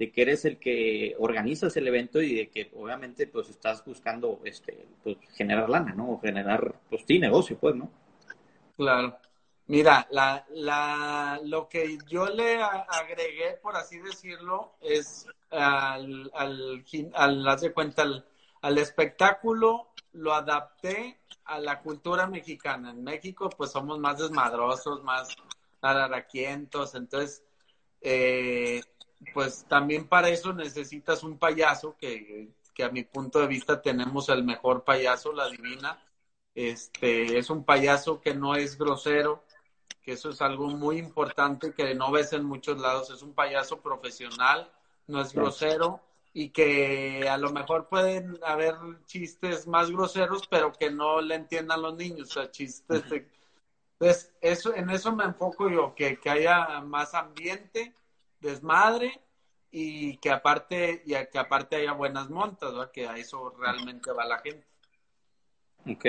[0.00, 4.40] de que eres el que organizas el evento y de que obviamente pues estás buscando
[4.44, 6.12] este pues generar lana, ¿no?
[6.12, 7.90] O generar pues sí negocio, pues, ¿no?
[8.78, 9.18] Claro.
[9.70, 17.60] Mira, la, la, lo que yo le agregué, por así decirlo, es al, al, al
[17.60, 18.02] de cuenta,
[18.62, 22.90] al, espectáculo lo adapté a la cultura mexicana.
[22.90, 25.28] En México, pues somos más desmadrosos, más
[25.80, 27.44] araraquientos, entonces,
[28.00, 28.80] eh,
[29.32, 34.30] pues también para eso necesitas un payaso, que, que a mi punto de vista tenemos
[34.30, 36.02] el mejor payaso, la divina.
[36.56, 39.44] Este, es un payaso que no es grosero,
[40.02, 43.10] que eso es algo muy importante que no ves en muchos lados.
[43.10, 44.70] Es un payaso profesional,
[45.06, 46.00] no es grosero
[46.32, 51.82] y que a lo mejor pueden haber chistes más groseros, pero que no le entiendan
[51.82, 53.02] los niños, o sea, chistes
[53.98, 57.94] Entonces, eso, en eso me enfoco yo, que, que haya más ambiente,
[58.40, 59.20] desmadre
[59.70, 64.38] y que aparte, y que aparte haya buenas montas, que a eso realmente va la
[64.38, 64.66] gente.
[65.86, 66.06] Ok.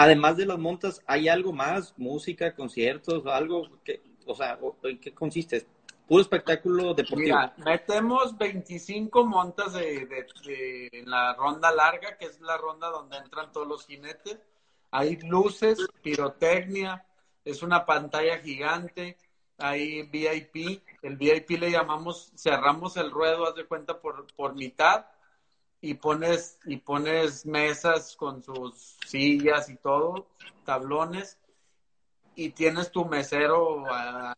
[0.00, 1.92] Además de las montas, ¿hay algo más?
[1.98, 3.68] ¿Música, conciertos, algo?
[3.84, 5.66] Que, o sea, ¿en qué consiste?
[6.08, 7.36] ¿Puro espectáculo deportivo?
[7.36, 13.18] Mira, metemos 25 montas de, de, en la ronda larga, que es la ronda donde
[13.18, 14.38] entran todos los jinetes.
[14.90, 17.04] Hay luces, pirotecnia,
[17.44, 19.18] es una pantalla gigante,
[19.58, 20.82] hay VIP.
[21.02, 25.04] El VIP le llamamos, cerramos el ruedo, haz de cuenta, por, por mitad
[25.80, 30.26] y pones, y pones mesas con sus sillas y todo,
[30.64, 31.38] tablones,
[32.34, 33.84] y tienes tu mesero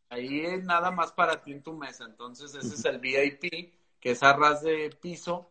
[0.09, 2.05] ahí nada más para ti en tu mesa.
[2.05, 5.51] Entonces ese es el VIP, que es a ras de piso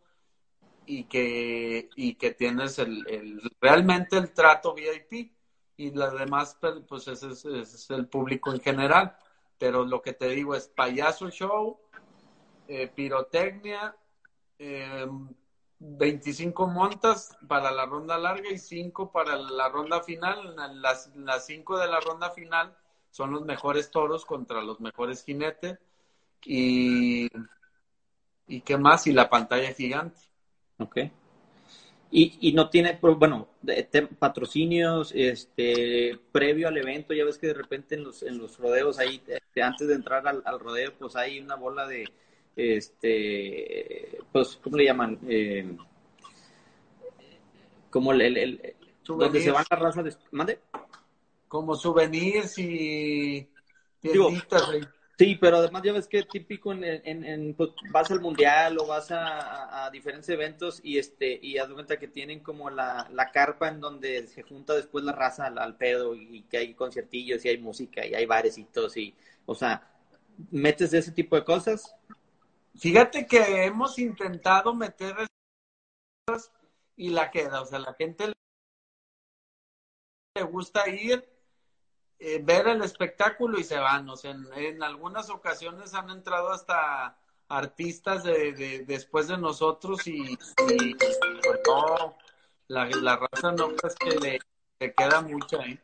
[0.86, 5.32] y que, y que tienes el, el realmente el trato VIP
[5.76, 9.16] y las demás, pues ese es, ese es, el público en general.
[9.58, 11.78] Pero lo que te digo es payaso show,
[12.68, 13.96] eh, pirotecnia,
[14.58, 15.06] eh,
[15.84, 20.54] 25 montas para la ronda larga y 5 para la ronda final.
[20.80, 22.74] Las, las 5 de la ronda final
[23.10, 25.78] son los mejores toros contra los mejores jinetes.
[26.44, 27.28] Y,
[28.46, 30.20] y qué más, y la pantalla gigante.
[30.78, 30.98] Ok.
[32.10, 33.48] Y, y no tiene, bueno,
[34.18, 38.98] patrocinios, este, previo al evento, ya ves que de repente en los, en los rodeos
[38.98, 42.04] ahí, este, antes de entrar al, al rodeo, pues hay una bola de,
[42.56, 45.18] este, pues, ¿cómo le llaman?
[45.28, 45.76] Eh,
[47.90, 50.14] como el, el, donde se van las razas de...
[50.30, 50.60] ¿Mande?
[51.48, 53.48] Como souvenirs y
[55.18, 59.08] Sí, pero además ya ves que típico en, en, pues, vas al mundial o vas
[59.10, 63.80] a, diferentes eventos y este y haz cuenta que tienen como la, la carpa en
[63.80, 68.06] donde se junta después la raza al, pedo y, que hay conciertillos y hay música
[68.06, 69.86] y hay barecitos y o sea
[70.50, 71.94] metes ese tipo de cosas
[72.74, 75.14] Fíjate que hemos intentado meter
[76.96, 78.32] y la queda, o sea, la gente
[80.34, 81.28] le gusta ir,
[82.18, 87.18] eh, ver el espectáculo y se van, o sea, en, algunas ocasiones han entrado hasta
[87.48, 91.18] artistas de, después de nosotros y, pues,
[91.66, 92.16] no,
[92.68, 95.82] la, la, raza no es que le, queda mucha, ¿eh?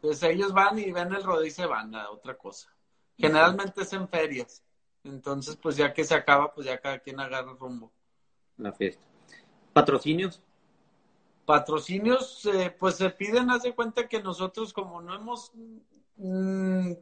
[0.00, 2.72] Entonces ellos van y ven el rodeo y se van a otra cosa.
[3.16, 4.62] Generalmente es en ferias.
[5.04, 7.92] Entonces, pues ya que se acaba, pues ya cada quien agarra rumbo.
[8.56, 9.02] La fiesta.
[9.72, 10.42] ¿Patrocinios?
[11.44, 15.52] Patrocinios, eh, pues se piden, haz de cuenta que nosotros como no hemos,
[16.16, 16.92] mm,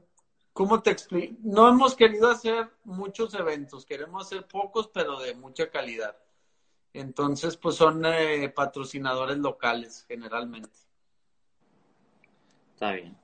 [0.53, 1.35] ¿cómo te explico?
[1.43, 6.17] No hemos querido hacer muchos eventos, queremos hacer pocos, pero de mucha calidad.
[6.93, 10.79] Entonces, pues son eh, patrocinadores locales generalmente.
[12.75, 13.17] Está bien.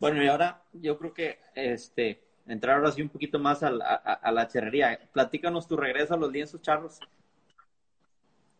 [0.00, 4.48] Bueno, y ahora yo creo que este entrar ahora sí un poquito más a la,
[4.48, 4.98] cherrería.
[5.12, 6.98] Platícanos tu regreso a los lienzos charros.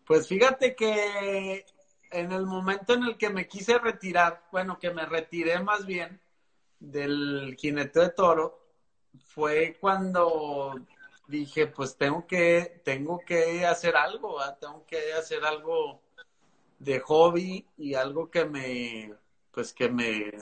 [0.07, 1.64] Pues fíjate que
[2.11, 6.21] en el momento en el que me quise retirar, bueno, que me retiré más bien
[6.79, 8.61] del jinete de toro,
[9.25, 10.75] fue cuando
[11.27, 16.03] dije, pues tengo que, tengo que hacer algo, tengo que hacer algo
[16.79, 19.14] de hobby y algo que me,
[19.53, 20.33] pues que me,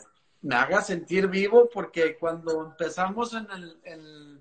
[0.42, 3.46] me haga sentir vivo, porque cuando empezamos en
[3.84, 4.40] el,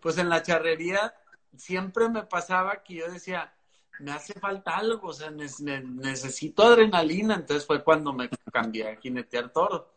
[0.00, 1.14] pues en la charrería,
[1.56, 3.54] siempre me pasaba que yo decía,
[4.00, 9.50] me hace falta algo, o sea, necesito adrenalina, entonces fue cuando me cambié a jinetear
[9.50, 9.92] toro.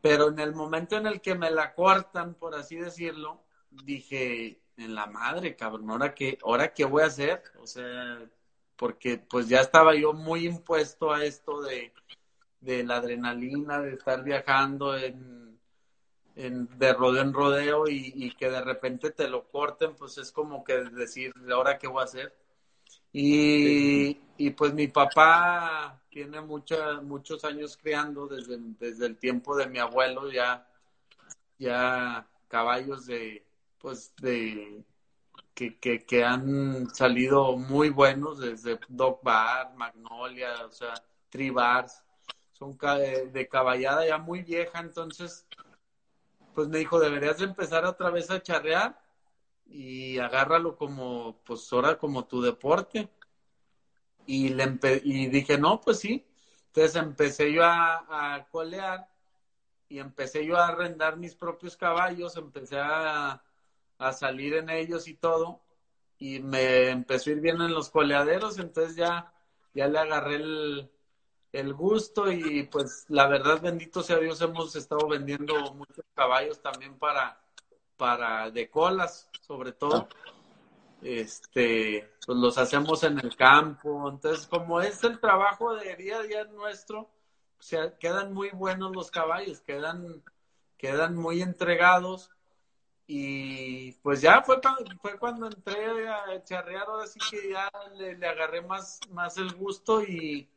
[0.00, 4.94] Pero en el momento en el que me la cortan, por así decirlo, dije, en
[4.94, 7.42] la madre, cabrón, ¿ahora qué, ¿ahora qué voy a hacer?
[7.58, 8.18] O sea,
[8.76, 11.92] porque pues ya estaba yo muy impuesto a esto de,
[12.60, 15.58] de la adrenalina, de estar viajando en,
[16.34, 20.84] de rodeo en rodeo y, que de repente te lo corten, pues es como que
[20.84, 22.34] decir, ¿ahora qué voy a hacer?
[23.12, 29.78] Y, y pues mi papá tiene muchos años criando desde, desde el tiempo de mi
[29.78, 30.66] abuelo, ya,
[31.58, 33.44] ya caballos de,
[33.78, 34.84] pues de,
[35.54, 40.94] que, que, que han salido muy buenos, desde Dog Bar, Magnolia, o sea,
[41.28, 42.02] Tribars,
[42.60, 42.76] son
[43.32, 45.46] de caballada ya muy vieja, entonces,
[46.54, 49.00] pues me dijo, deberías de empezar otra vez a charrear
[49.64, 53.08] y agárralo como, pues ahora como tu deporte.
[54.26, 56.26] Y, le y dije, no, pues sí.
[56.66, 59.08] Entonces empecé yo a, a colear
[59.88, 63.42] y empecé yo a arrendar mis propios caballos, empecé a,
[63.96, 65.62] a salir en ellos y todo.
[66.18, 69.32] Y me empezó a ir bien en los coleaderos, entonces ya,
[69.72, 70.90] ya le agarré el,
[71.52, 76.98] el gusto y pues la verdad, bendito sea Dios, hemos estado vendiendo muchos caballos también
[76.98, 77.40] para,
[77.96, 80.08] para de colas, sobre todo.
[81.02, 84.08] Este, pues los hacemos en el campo.
[84.08, 87.10] Entonces, como es el trabajo de día a día nuestro,
[87.98, 90.22] quedan muy buenos los caballos, quedan,
[90.76, 92.30] quedan muy entregados.
[93.06, 94.60] Y pues ya fue,
[95.02, 99.52] fue cuando entré a charrear, ahora sí que ya le, le agarré más, más el
[99.54, 100.48] gusto y,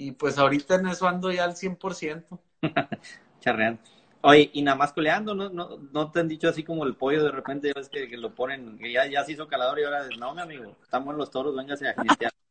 [0.00, 2.38] y pues ahorita en eso ando ya al 100%.
[3.40, 3.82] Charreando.
[4.22, 5.50] Oye, y nada más coleando, ¿no?
[5.50, 5.76] ¿no?
[5.92, 8.78] ¿No te han dicho así como el pollo de repente, ya ves que, lo ponen,
[8.78, 11.54] que ya, ya se hizo calador y ahora, no, mi amigo, estamos en los toros,
[11.54, 12.32] véngase a jinetear.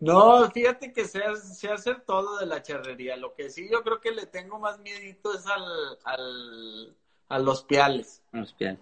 [0.00, 3.18] No, fíjate que sé, sé, hacer todo de la charrería.
[3.18, 6.96] Lo que sí yo creo que le tengo más miedito es al, al,
[7.28, 8.22] a los piales.
[8.32, 8.80] Los piales.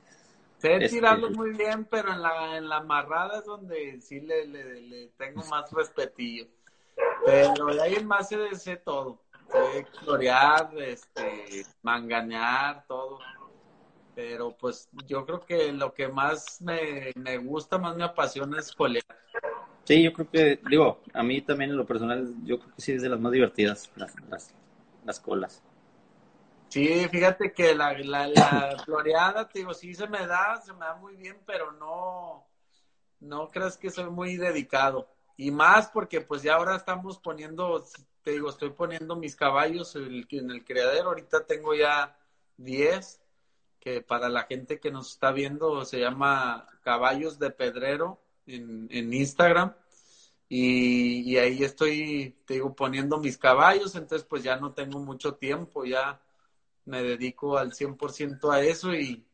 [0.58, 4.80] Sé tirarlos muy bien, pero en la, en la amarrada es donde sí le, le,
[4.80, 6.46] le tengo más respetillo.
[7.24, 9.20] Pero de ahí en más sé, todo.
[9.50, 13.18] Sé florear, este, manganear, todo.
[14.14, 19.04] Pero pues yo creo que lo que más me, gusta, más me apasiona es colear.
[19.84, 22.92] Sí, yo creo que, digo, a mí también en lo personal, yo creo que sí
[22.92, 24.14] es de las más divertidas, las,
[25.04, 25.62] las, colas.
[26.68, 30.80] Sí, fíjate que la, la, la floreada, te digo, sí se me da, se me
[30.80, 32.46] da muy bien, pero no,
[33.20, 35.08] no creas que soy muy dedicado.
[35.38, 37.84] Y más porque pues ya ahora estamos poniendo,
[38.22, 41.10] te digo, estoy poniendo mis caballos en el criadero.
[41.10, 42.18] Ahorita tengo ya
[42.56, 43.20] 10,
[43.78, 49.74] que para la gente que nos está viendo se llama Caballos de Pedrero en, Instagram.
[50.48, 55.84] Y, ahí estoy, te digo, poniendo mis caballos, entonces pues ya no tengo mucho tiempo,
[55.84, 56.20] ya
[56.86, 59.24] me dedico al 100% a eso y,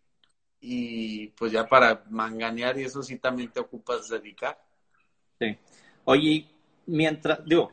[0.61, 4.63] y pues ya para manganear y eso sí también te ocupas dedicar.
[5.39, 5.57] Sí.
[6.05, 6.47] Oye,
[6.87, 7.73] mientras, digo,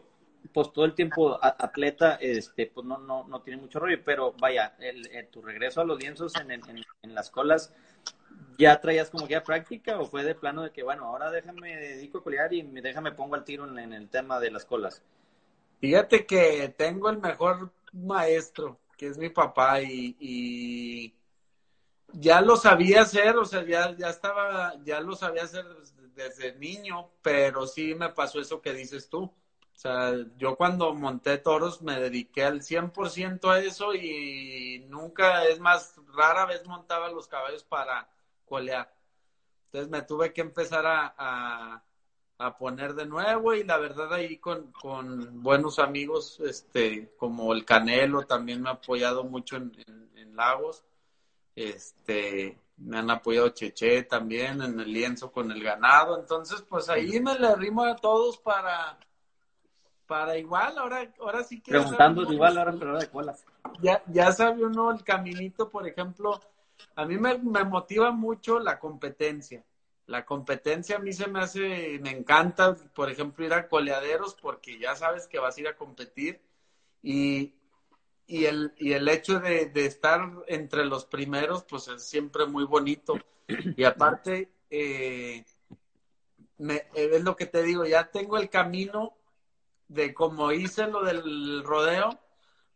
[0.53, 4.75] pues todo el tiempo atleta, este, pues no, no, no tiene mucho rollo, pero vaya,
[4.79, 7.73] el, tu regreso a los lienzos en, en, las colas,
[8.57, 12.19] ¿ya traías como ya práctica o fue de plano de que, bueno, ahora déjame dedico
[12.19, 15.03] a colear y déjame pongo al tiro en, el tema de las colas?
[15.79, 21.13] Fíjate que tengo el mejor maestro, que es mi papá, y, y
[22.13, 25.65] ya lo sabía hacer, o sea, ya, ya estaba, ya lo sabía hacer
[26.21, 29.23] desde niño, pero sí me pasó eso que dices tú.
[29.23, 35.59] O sea, yo cuando monté toros me dediqué al 100% a eso y nunca, es
[35.59, 38.07] más, rara vez montaba los caballos para
[38.45, 38.93] colear.
[39.65, 41.83] Entonces me tuve que empezar a,
[42.37, 47.65] a, poner de nuevo y la verdad ahí con, con, buenos amigos, este, como el
[47.65, 49.71] Canelo también me ha apoyado mucho en,
[50.15, 50.83] en Lagos.
[51.55, 56.19] Este, me han apoyado Cheche también en el lienzo con el ganado.
[56.19, 58.97] Entonces, pues ahí me le arrimo a todos para,
[60.07, 61.71] para igual, ahora, ahora sí que.
[61.71, 63.45] Preguntando igual, ahora pero de colas.
[63.81, 66.39] Ya, ya sabe uno el caminito, por ejemplo,
[66.95, 69.63] a mí me, me motiva mucho la competencia.
[70.07, 74.77] La competencia a mí se me hace, me encanta, por ejemplo, ir a coleaderos porque
[74.77, 76.41] ya sabes que vas a ir a competir
[77.01, 77.53] y,
[78.31, 82.63] y el, y el hecho de, de, estar entre los primeros, pues es siempre muy
[82.63, 83.15] bonito.
[83.75, 85.43] Y aparte, eh,
[86.57, 89.17] me, es lo que te digo, ya tengo el camino
[89.89, 92.21] de como hice lo del rodeo,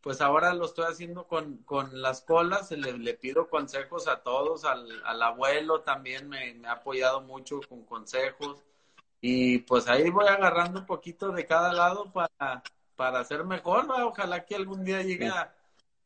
[0.01, 4.65] pues ahora lo estoy haciendo con, con las colas, le, le, pido consejos a todos,
[4.65, 8.61] al, al abuelo también me, me, ha apoyado mucho con consejos
[9.21, 12.61] y pues ahí voy agarrando un poquito de cada lado para,
[12.95, 15.51] para ser mejor, ojalá que algún día llegue a,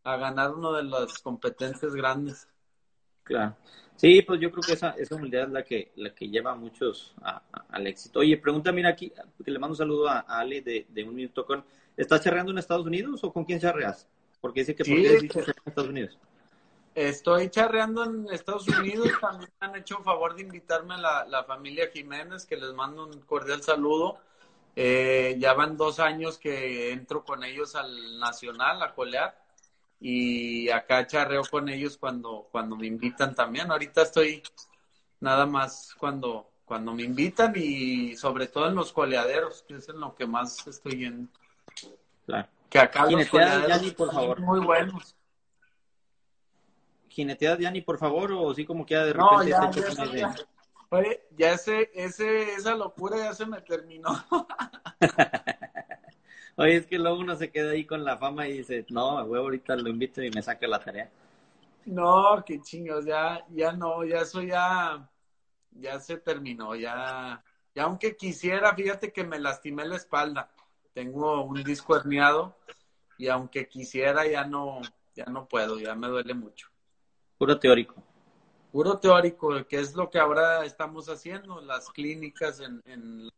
[0.03, 2.47] ganar uno de las competencias grandes.
[3.23, 3.55] Claro.
[3.95, 6.55] Sí, pues yo creo que esa, esa humildad es la que, la que lleva a
[6.55, 7.13] muchos
[7.69, 8.19] al éxito.
[8.19, 9.11] Oye, pregunta, mira aquí,
[9.43, 11.63] que le mando un saludo a, Ale de, de Un Minuto con.
[11.95, 14.07] ¿Estás charreando en Estados Unidos o con quién charreas?
[14.39, 16.17] Porque dice que sí, en Estados Unidos.
[16.95, 19.09] Estoy charreando en Estados Unidos.
[19.21, 23.05] También me han hecho favor de invitarme a la, la familia Jiménez, que les mando
[23.05, 24.17] un cordial saludo.
[24.81, 29.37] Eh, ya van dos años que entro con ellos al Nacional a colear
[29.99, 33.69] y acá charreo con ellos cuando, cuando me invitan también.
[33.69, 34.41] Ahorita estoy
[35.19, 39.99] nada más cuando, cuando me invitan y sobre todo en los coleaderos, que es en
[39.99, 41.27] lo que más estoy yendo.
[42.25, 42.47] Claro.
[42.69, 44.39] Que acá los coleaderos por favor.
[44.39, 45.13] muy buenos.
[47.09, 49.51] ¿Jineteas Yanni, por favor, o sí como queda de repente?
[49.51, 50.35] No, ya, ya,
[50.91, 54.09] Oye, ya ese, ese, esa locura ya se me terminó.
[56.55, 59.45] Oye, es que luego uno se queda ahí con la fama y dice, no, huevo,
[59.45, 61.09] ahorita lo invito y me saca la tarea.
[61.85, 65.07] No, qué chingos, ya, ya no, ya eso ya,
[65.71, 70.51] ya se terminó, ya, ya aunque quisiera, fíjate que me lastimé la espalda,
[70.93, 72.57] tengo un disco herniado
[73.17, 74.81] y aunque quisiera ya no,
[75.15, 76.67] ya no puedo, ya me duele mucho.
[77.37, 78.08] Puro teórico
[78.71, 83.29] puro teórico, que es lo que ahora estamos haciendo, las clínicas en, en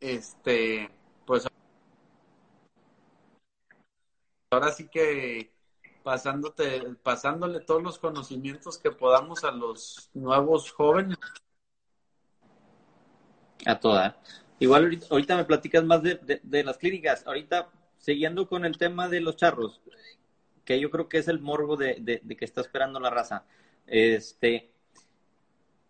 [0.00, 0.90] este,
[1.24, 1.46] pues
[4.50, 5.50] ahora sí que
[6.02, 11.18] pasándote, pasándole todos los conocimientos que podamos a los nuevos jóvenes.
[13.64, 14.20] A toda.
[14.58, 17.26] Igual ahorita, me platicas más de, de, las clínicas.
[17.26, 19.80] Ahorita, siguiendo con el tema de los charros,
[20.64, 23.44] que yo creo que es el morbo de, de que está esperando la raza.
[23.86, 24.70] Este,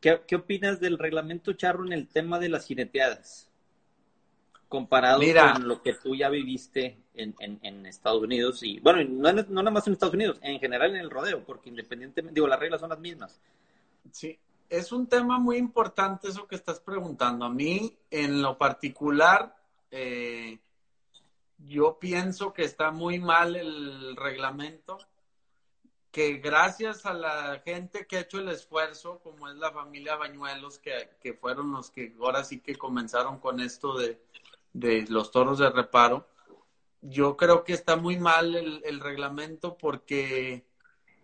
[0.01, 3.51] ¿qué, ¿qué, opinas del reglamento charro en el tema de las jineteadas?
[4.69, 9.33] Comparado con lo que tú ya viviste en, en, en Estados Unidos y, bueno, no,
[9.33, 12.59] no, nada más en Estados Unidos, en general en el rodeo, porque independientemente, digo, las
[12.59, 13.41] reglas son las mismas.
[14.11, 14.39] Sí,
[14.69, 17.45] es un tema muy importante eso que estás preguntando.
[17.45, 19.57] A mí, en lo particular,
[19.91, 20.59] eh,
[21.59, 24.99] yo pienso que está muy mal el reglamento
[26.17, 30.79] que gracias a la gente que ha hecho el esfuerzo, como es la familia Bañuelos,
[30.79, 34.19] que, que fueron los que ahora sí que comenzaron con esto de,
[34.73, 36.27] de los toros de reparo,
[37.03, 40.65] yo creo que está muy mal el, reglamento porque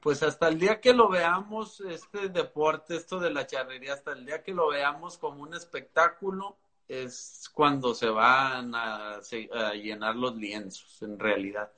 [0.02, 4.26] pues hasta el día que lo veamos, este deporte, esto de la charrería, hasta el
[4.26, 9.22] día que lo veamos como un espectáculo, es cuando se van a
[9.72, 11.72] llenar los lienzos, en realidad.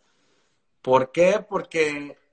[0.83, 1.45] ¿Por qué?
[1.49, 2.24] Porque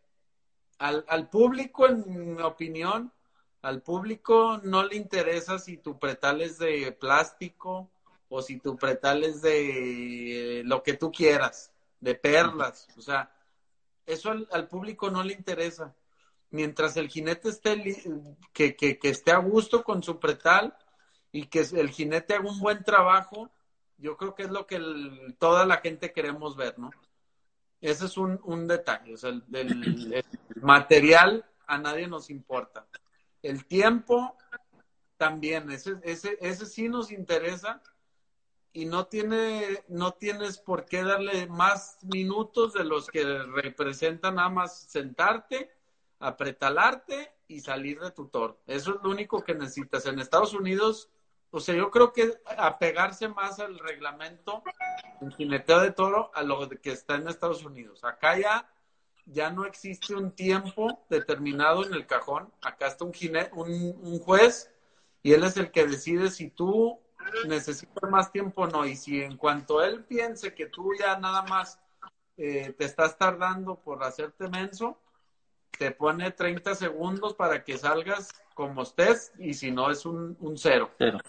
[0.81, 3.13] al, al público, en mi opinión,
[3.61, 7.91] al público no le interesa si tu pretal es de plástico
[8.29, 12.87] o si tu pretal es de lo que tú quieras, de perlas.
[12.97, 13.31] O sea,
[14.07, 15.95] eso al, al público no le interesa.
[16.49, 18.01] Mientras el jinete esté,
[18.51, 20.75] que, que, que, esté a gusto con su pretal
[21.31, 23.51] y que el jinete haga un buen trabajo,
[23.97, 26.89] yo creo que es lo que el, toda la gente queremos ver, ¿no?
[27.81, 29.15] Ese es un, un detalle.
[29.15, 30.23] O sea, el,
[30.61, 32.87] material a nadie nos importa.
[33.41, 34.37] El tiempo
[35.17, 37.81] también, ese, ese, ese sí nos interesa
[38.73, 44.49] y no tiene, no tienes por qué darle más minutos de los que representan nada
[44.49, 45.71] más sentarte,
[46.19, 48.61] apretalarte y salir de tu toro.
[48.67, 50.05] Eso es lo único que necesitas.
[50.05, 51.09] En Estados Unidos,
[51.51, 54.63] o sea, yo creo que apegarse más al reglamento
[55.19, 58.03] en jineteo de toro a lo que está en Estados Unidos.
[58.05, 58.69] Acá ya,
[59.25, 62.51] ya no existe un tiempo determinado en el cajón.
[62.61, 63.13] Acá está un,
[63.53, 64.71] un, un juez
[65.23, 66.99] y él es el que decide si tú
[67.47, 68.85] necesitas más tiempo o no.
[68.85, 71.79] Y si en cuanto él piense que tú ya nada más
[72.37, 74.97] eh, te estás tardando por hacerte menso,
[75.77, 80.57] te pone 30 segundos para que salgas como estés y si no es un, un
[80.57, 80.91] cero.
[80.97, 81.19] cero.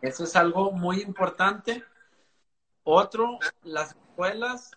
[0.00, 1.84] Eso es algo muy importante.
[2.84, 4.70] Otro, las escuelas,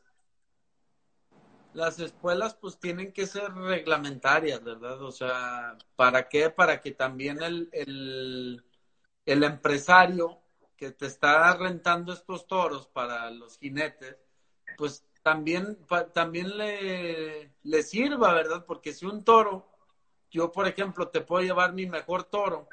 [1.74, 5.02] las escuelas pues tienen que ser reglamentarias, ¿verdad?
[5.04, 6.50] O sea, ¿para qué?
[6.50, 10.42] Para que también el, el, empresario
[10.76, 14.18] que te está rentando estos toros para los jinetes,
[14.76, 15.78] pues también,
[16.14, 18.66] también le, le sirva, ¿verdad?
[18.66, 19.70] Porque si un toro,
[20.32, 22.68] yo por ejemplo te puedo llevar mi mejor toro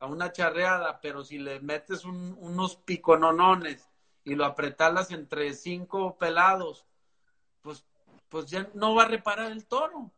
[0.00, 3.88] a una charreada, pero si le metes unos picononones
[4.24, 6.86] y lo apretalas entre cinco pelados,
[7.60, 7.84] pues,
[8.28, 10.10] pues ya no va a reparar el toro.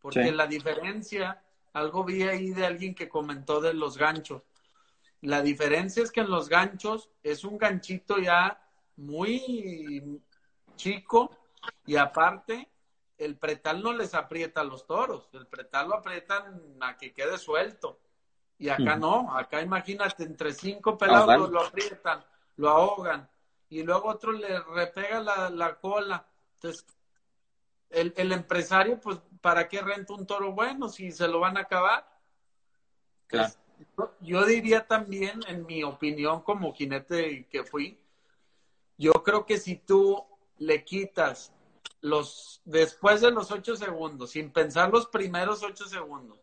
[0.00, 4.42] Porque la diferencia, algo vi ahí de alguien que comentó de los ganchos.
[5.20, 8.60] La diferencia es que en los ganchos es un ganchito ya
[8.96, 10.20] muy
[10.74, 11.30] chico
[11.86, 12.68] y aparte
[13.18, 17.38] el pretal no les aprieta a los toros, el pretal lo aprietan a que quede
[17.38, 18.00] suelto.
[18.62, 22.24] Y acá no, acá imagínate, entre cinco pelados lo aprietan,
[22.58, 23.28] lo ahogan,
[23.68, 25.18] y luego otro le repega
[25.50, 26.24] la, cola.
[26.54, 26.86] Entonces,
[27.90, 31.62] el, el, empresario, pues, ¿para qué renta un toro bueno si se lo van a
[31.62, 32.06] acabar?
[33.26, 33.52] Claro.
[34.20, 37.98] yo diría también, en mi opinión como jinete que fui,
[38.96, 40.24] yo creo que si tú
[40.58, 41.52] le quitas
[42.00, 46.38] los, después de los ocho segundos, sin pensar los primeros ocho segundos,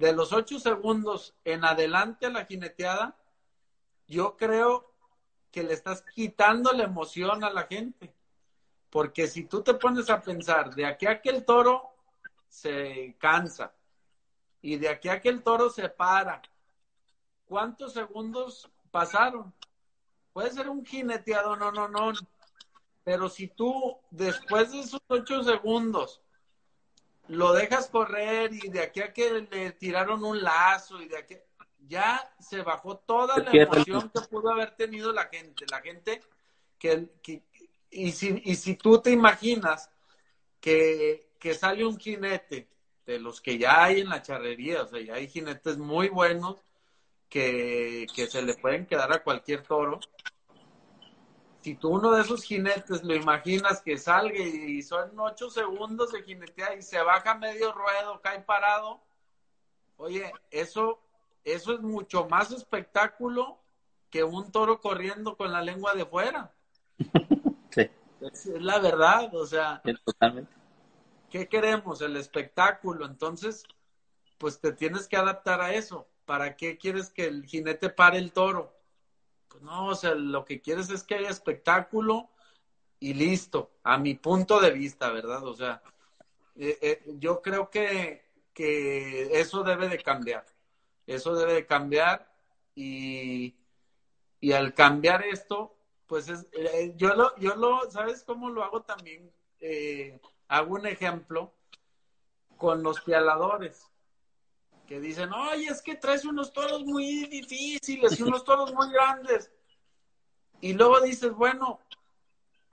[0.00, 3.18] de los ocho segundos en adelante a la jineteada,
[4.08, 4.94] yo creo
[5.52, 8.14] que le estás quitando la emoción a la gente.
[8.88, 11.90] Porque si tú te pones a pensar, de aquí a que el toro
[12.48, 13.74] se cansa
[14.62, 16.40] y de aquí a que el toro se para,
[17.44, 19.52] ¿cuántos segundos pasaron?
[20.32, 22.12] Puede ser un jineteado, no, no, no,
[23.04, 26.22] pero si tú, después de esos ocho segundos,
[27.30, 31.36] lo dejas correr y de aquí a que le tiraron un lazo y de aquí,
[31.78, 35.64] ya se bajó toda la emoción que pudo haber tenido la gente.
[35.70, 36.20] La gente
[36.78, 37.08] que,
[37.90, 39.90] y, si, y si tú te imaginas
[40.60, 42.68] que, que sale un jinete
[43.06, 46.56] de los que ya hay en la charrería, o sea, ya hay jinetes muy buenos
[47.28, 50.00] que, que se le pueden quedar a cualquier toro
[51.62, 56.22] si tú uno de esos jinetes lo imaginas que salga y son ocho segundos de
[56.22, 59.00] jinetea y se baja medio ruedo, cae parado,
[59.96, 61.00] oye, eso,
[61.44, 63.58] eso es mucho más espectáculo
[64.08, 66.52] que un toro corriendo con la lengua de fuera.
[67.72, 67.88] Sí.
[68.20, 69.80] Es, la verdad, o sea.
[70.04, 70.52] totalmente.
[71.30, 72.02] ¿Qué queremos?
[72.02, 73.06] El espectáculo.
[73.06, 73.64] Entonces,
[74.38, 76.08] pues te tienes que adaptar a eso.
[76.24, 78.74] ¿Para qué quieres que el jinete pare el toro?
[79.60, 82.30] No, o sea, lo que quieres es que haya espectáculo
[82.98, 85.44] y listo, a mi punto de vista, ¿verdad?
[85.44, 85.82] O sea,
[86.56, 90.46] eh, eh, yo creo que, que eso debe de cambiar,
[91.06, 92.30] eso debe de cambiar
[92.74, 93.56] y,
[94.40, 95.76] y al cambiar esto,
[96.06, 99.32] pues es, eh, yo lo, yo lo, ¿sabes cómo lo hago también?
[100.48, 101.52] hago un ejemplo
[102.56, 103.89] con los pialadores
[104.90, 109.48] que dicen, oye, es que traes unos toros muy difíciles unos toros muy grandes.
[110.60, 111.78] Y luego dices, bueno,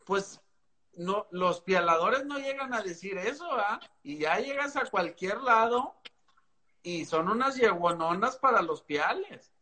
[0.03, 0.41] pues
[0.93, 3.79] no, los pialadores no llegan a decir eso, ¿ah?
[4.01, 5.95] Y ya llegas a cualquier lado
[6.81, 9.53] y son unas yeguanonas para los piales.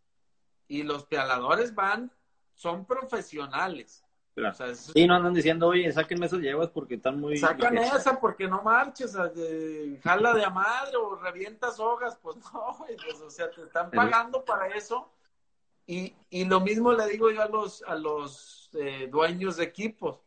[0.69, 2.09] Y los pialadores van,
[2.53, 4.04] son profesionales.
[4.93, 7.37] Y no andan diciendo, oye, sáquenme esas yeguas porque están muy...
[7.37, 9.15] Sacan esa porque no marches,
[10.03, 14.43] jala de a madre o revientas hojas, pues no, pues, o sea, te están pagando
[14.43, 15.09] para eso.
[15.87, 20.19] Y, y lo mismo le digo yo a los, a los eh, dueños de equipos.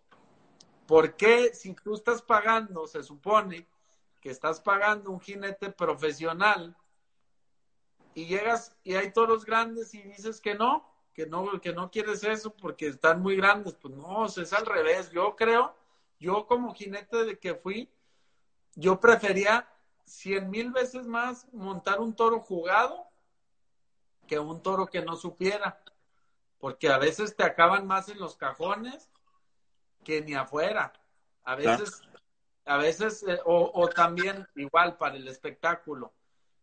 [0.86, 3.66] ¿Por qué si tú estás pagando, se supone
[4.20, 6.74] que estás pagando un jinete profesional
[8.14, 10.87] y llegas y hay toros grandes y dices que no?
[11.18, 13.74] Que no, que no quieres eso porque están muy grandes.
[13.74, 15.10] Pues no, es al revés.
[15.10, 15.74] Yo creo,
[16.20, 17.90] yo como jinete de que fui,
[18.76, 19.68] yo prefería
[20.04, 23.08] cien mil veces más montar un toro jugado
[24.28, 25.82] que un toro que no supiera.
[26.60, 29.10] Porque a veces te acaban más en los cajones
[30.04, 30.92] que ni afuera.
[31.42, 32.00] A veces,
[32.64, 36.12] a veces, eh, o, o también igual para el espectáculo.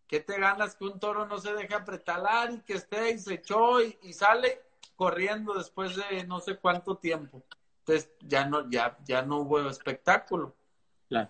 [0.08, 3.36] ¿Qué te ganas que un toro no se deje apretalar y que esté y se
[3.36, 4.62] echó y, sale
[4.95, 7.43] corriendo después de no sé cuánto tiempo?
[7.80, 10.56] Entonces ya no, ya, ya no hubo espectáculo.
[11.10, 11.30] Claro.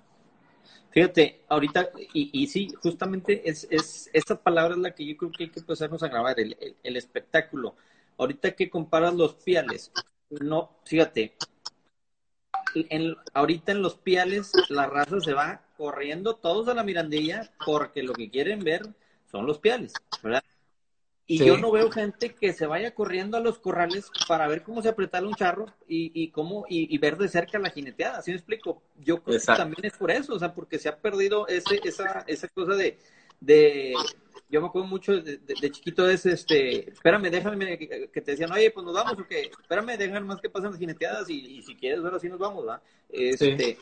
[0.91, 5.32] Fíjate, ahorita, y, y sí, justamente es, es, esta palabra es la que yo creo
[5.32, 7.76] que hay que empezarnos a grabar, el, el, el espectáculo.
[8.17, 9.91] Ahorita que comparas los piales,
[10.30, 11.36] no, fíjate,
[12.76, 18.03] en, ahorita en los piales la raza se va corriendo todos a la mirandilla porque
[18.03, 18.93] lo que quieren ver
[19.26, 20.43] son los piales, ¿verdad?
[21.28, 21.43] Y Sí.
[21.43, 24.89] yo no veo gente que se vaya corriendo a los corrales para ver cómo se
[24.89, 28.38] apretar un charro y, y cómo y, y ver de cerca la jineteada, ¿sí me
[28.38, 28.84] explico?
[28.95, 29.45] Yo creo Exacto.
[29.45, 32.76] que también es por eso, o sea, porque se ha perdido ese, esa, esa cosa
[32.76, 32.99] de,
[33.39, 34.11] de
[34.49, 38.31] yo me acuerdo mucho de, de- de chiquito es este, espérame, déjame que, que te
[38.31, 41.57] decían, oye, pues nos vamos o qué, espérame, déjame más que pasen las jineteadas y,
[41.57, 42.81] y si quieres ahora sí nos vamos, ¿va?
[43.09, 43.77] Este,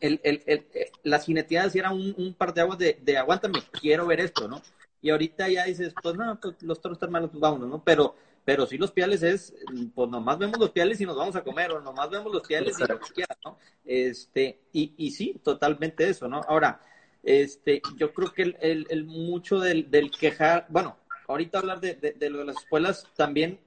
[0.00, 3.18] el, el, el, eh, las jineteadas sí era un, un par de aguas de, de
[3.18, 4.62] aguántame, quiero ver esto, ¿no?
[5.02, 7.82] Y ahorita ya dices, pues no, pues los toros están malos, pues vámonos, ¿no?
[7.84, 9.54] Pero, pero sí los piales es,
[9.94, 12.78] pues nomás vemos los piales y nos vamos a comer, o nomás vemos los piales
[12.78, 13.58] y lo que quieras, ¿no?
[13.84, 16.40] Este, y, y sí, totalmente eso, ¿no?
[16.48, 16.80] Ahora,
[17.22, 20.96] este, yo creo que el, el, el mucho del, del quejar, bueno,
[21.26, 23.58] ahorita hablar de, de, lo de las escuelas también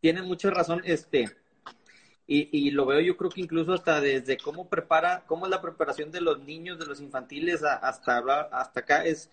[0.00, 1.30] tienen mucha razón, este,
[2.26, 5.60] y, y lo veo yo creo que incluso hasta desde cómo prepara, cómo es la
[5.60, 9.30] preparación de los niños, de los infantiles a- hasta hablar, hasta acá es,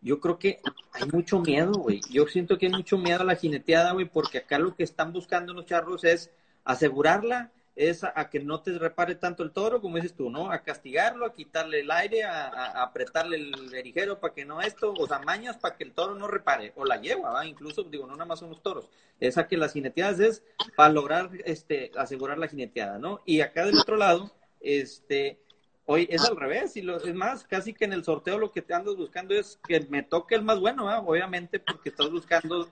[0.00, 0.60] yo creo que
[0.92, 2.00] hay mucho miedo, güey.
[2.10, 5.12] Yo siento que hay mucho miedo a la jineteada, güey, porque acá lo que están
[5.12, 6.30] buscando los charros es
[6.64, 10.50] asegurarla, es a, que no te repare tanto el toro, como dices tú, ¿no?
[10.50, 15.06] A castigarlo, a quitarle el aire, a, apretarle el erijero para que no esto, o
[15.06, 17.46] sea, mañas para que el toro no repare, o la lleva, ¿va?
[17.46, 18.88] Incluso, digo, no nada más son los toros.
[19.20, 20.42] Es a que las jineteadas es
[20.74, 23.20] para lograr este, asegurar la jineteada, ¿no?
[23.26, 25.38] Y acá del otro lado, este,
[25.84, 28.62] hoy es al revés, y lo, es más, casi que en el sorteo lo que
[28.62, 31.00] te andas buscando es que me toque el más bueno, ¿ah?
[31.00, 32.70] obviamente, porque estás buscando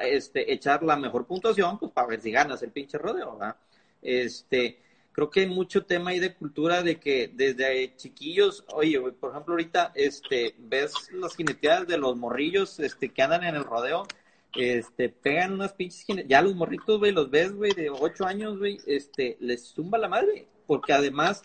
[0.00, 3.56] este, echar la mejor puntuación, pues para ver si ganas el pinche rodeo, ¿verdad?
[4.04, 4.78] Este,
[5.12, 9.54] creo que hay mucho tema ahí de cultura de que desde chiquillos, oye, por ejemplo,
[9.54, 14.06] ahorita, este, ves las jineteadas de los morrillos, este, que andan en el rodeo,
[14.54, 18.58] este, pegan unas pinches jine- ya los morritos, güey, los ves, güey, de ocho años,
[18.58, 21.42] güey, este, les zumba la madre, porque además,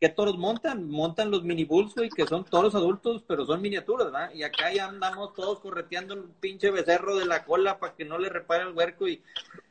[0.00, 0.88] ¿qué toros montan?
[0.88, 4.32] Montan los mini bulls, güey, que son toros adultos, pero son miniaturas, ¿verdad?
[4.34, 8.18] Y acá ya andamos todos correteando el pinche becerro de la cola para que no
[8.18, 9.22] le repare el huerco y,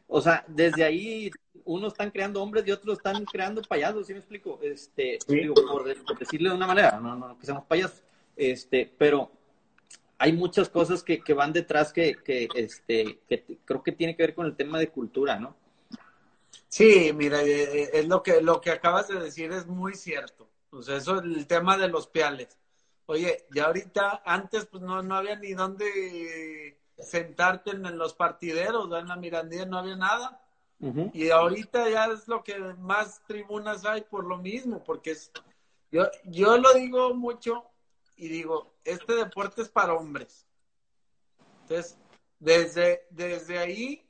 [0.07, 1.31] o sea, desde ahí
[1.65, 4.59] unos están creando hombres y otros están creando payasos, ¿sí me explico?
[4.61, 5.35] Este, Sí.
[5.35, 8.03] digo, por, por decirle de una manera, no, no que seamos payasos,
[8.35, 9.31] este, pero
[10.17, 14.23] hay muchas cosas que, que van detrás que, que, este, que creo que tiene que
[14.23, 15.55] ver con el tema de cultura, ¿no?
[16.69, 20.49] Sí, mira, eh, eh, es lo que, lo que acabas de decir es muy cierto.
[20.71, 22.57] O sea, eso es el tema de los piales.
[23.05, 29.07] Oye, ya ahorita, antes pues no, no había ni dónde sentarte en los partideros, en
[29.07, 30.41] la Mirandilla no había nada.
[30.79, 31.11] Ujú.
[31.13, 35.31] Y ahorita ya es lo que más tribunas hay por lo mismo, porque es,
[35.91, 37.63] yo, yo lo digo mucho
[38.15, 40.45] y digo, este deporte es para hombres.
[41.61, 41.97] Entonces,
[42.39, 44.05] desde, desde ahí,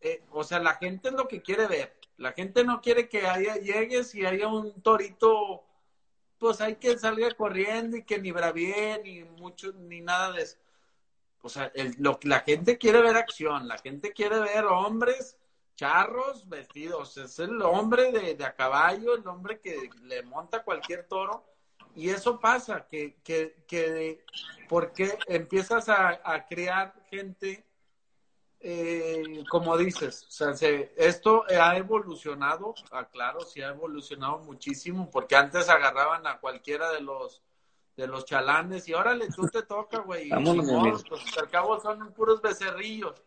[0.00, 1.98] eh, o sea, la gente es lo que quiere ver.
[2.16, 5.64] La gente no quiere que haya, llegues y haya un torito,
[6.38, 10.58] pues hay que salga corriendo y que ni bravie, ni mucho, ni nada de eso.
[11.42, 15.36] O sea, el- lo, la gente quiere ver acción, la gente quiere ver hombres
[15.80, 17.16] charros vestidos.
[17.16, 21.46] Es el hombre de, de a caballo, el hombre que le monta cualquier toro.
[21.94, 24.22] Y eso pasa, que, que, que
[24.68, 27.64] porque empiezas a, a crear gente,
[28.60, 35.10] eh, como dices, o sea, se- esto ha evolucionado, ah, claro, sí ha evolucionado muchísimo,
[35.10, 37.42] porque antes agarraban a cualquiera de los
[37.96, 40.26] de los chalanes y órale, tú te toca, güey.
[40.28, 43.22] y Vámonos, pues, al cabo son puros becerrillos.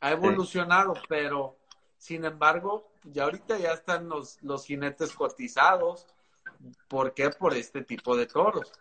[0.00, 1.59] Ha evolucionado, pero
[2.00, 6.06] sin embargo, ya ahorita ya están los, los jinetes cotizados.
[6.88, 7.28] ¿Por qué?
[7.28, 8.72] Por este tipo de toros.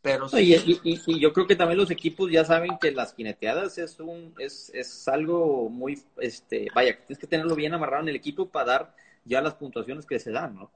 [0.00, 2.92] Pero sí, Y, y- y- y yo creo que también los equipos ya saben que
[2.92, 8.02] las jineteadas es un es, es algo muy este vaya tienes que tenerlo bien amarrado
[8.04, 8.94] en el equipo para dar
[9.24, 10.70] ya las puntuaciones que se dan no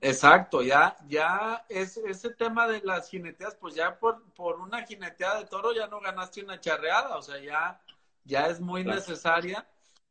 [0.00, 5.38] Exacto, ya, ya es ese tema de las jineteas, pues ya por, por una jineteada
[5.38, 7.80] de toro ya no ganaste una charreada, o sea, ya,
[8.24, 8.96] ya es muy Claro.
[9.00, 9.66] necesaria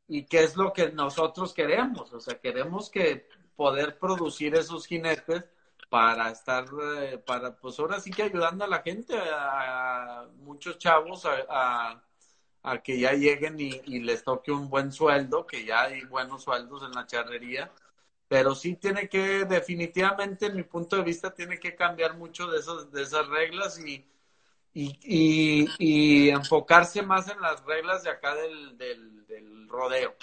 [0.08, 5.44] y qué es lo que nosotros queremos, o sea, queremos que poder producir esos jinetes
[5.90, 6.66] para estar,
[7.02, 12.02] eh, para, pues ahora sí que ayudando a la gente, a, muchos chavos a,
[12.84, 16.94] que ya lleguen y, les toque un buen sueldo, que ya hay buenos sueldos en
[16.94, 17.72] la charrería.
[18.28, 22.60] Pero sí tiene que, definitivamente, en mi punto de vista, tiene que cambiar mucho de,
[22.60, 24.04] esos, de esas reglas y,
[24.74, 29.23] y, enfocarse más en las reglas de acá del,
[29.74, 30.16] rodeo.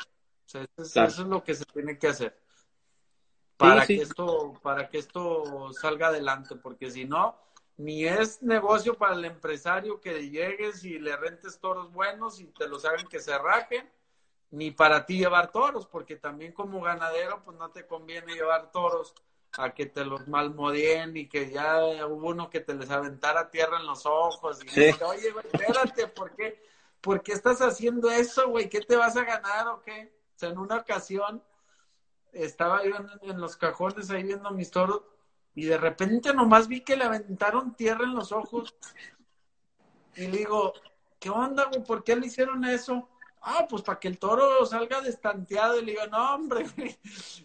[0.46, 2.40] eso, es, lo que se tiene que hacer
[3.56, 7.38] para que esto para que esto salga adelante porque si no
[7.76, 12.68] ni es negocio para el empresario que llegues y le rentes toros buenos y te
[12.68, 13.90] los hagan que se rajen
[14.50, 19.14] ni para ti llevar toros, porque también como ganadero, pues no te conviene llevar toros
[19.56, 23.78] a que te los malmodien y que ya hubo uno que te les aventara tierra
[23.78, 24.68] en los ojos y
[25.02, 26.62] oye, espérate, ¿por qué?
[27.00, 28.68] ¿Por qué estás haciendo eso, güey?
[28.68, 30.12] ¿Qué te vas a ganar o qué?
[30.36, 31.42] O sea, en una ocasión
[32.32, 32.92] estaba yo
[33.22, 35.02] en, los cajones ahí viendo mis toros
[35.54, 38.76] y de repente nomás vi que le aventaron tierra en los ojos
[40.14, 40.72] y le digo,
[41.18, 41.82] ¿qué onda, güey?
[41.82, 43.08] ¿Por qué le hicieron eso?
[43.42, 45.78] Ah, pues para que el toro salga destanteado.
[45.78, 46.66] Y le digo, no, hombre,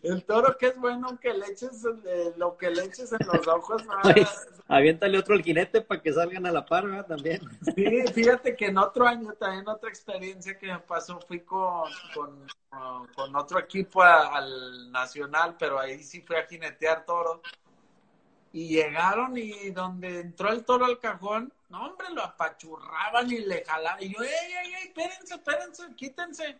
[0.04, 3.48] el toro que es bueno que le eches eh, lo que le eches en los
[3.48, 3.84] ojos.
[4.68, 7.06] aviéntale otro al jinete para que salgan a la par, ¿verdad?
[7.08, 7.42] También.
[7.76, 12.48] Sí, fíjate que en otro año, también otra experiencia que me pasó, fui con, con,
[13.16, 17.42] con otro equipo al Nacional, pero ahí sí fui a jinetear toros.
[18.56, 23.66] Y llegaron y donde entró el toro al cajón, no, hombre, lo apachurraban y le
[23.66, 24.02] jalaban.
[24.02, 26.58] Y yo, ey, ey, ey, espérense, espérense, quítense.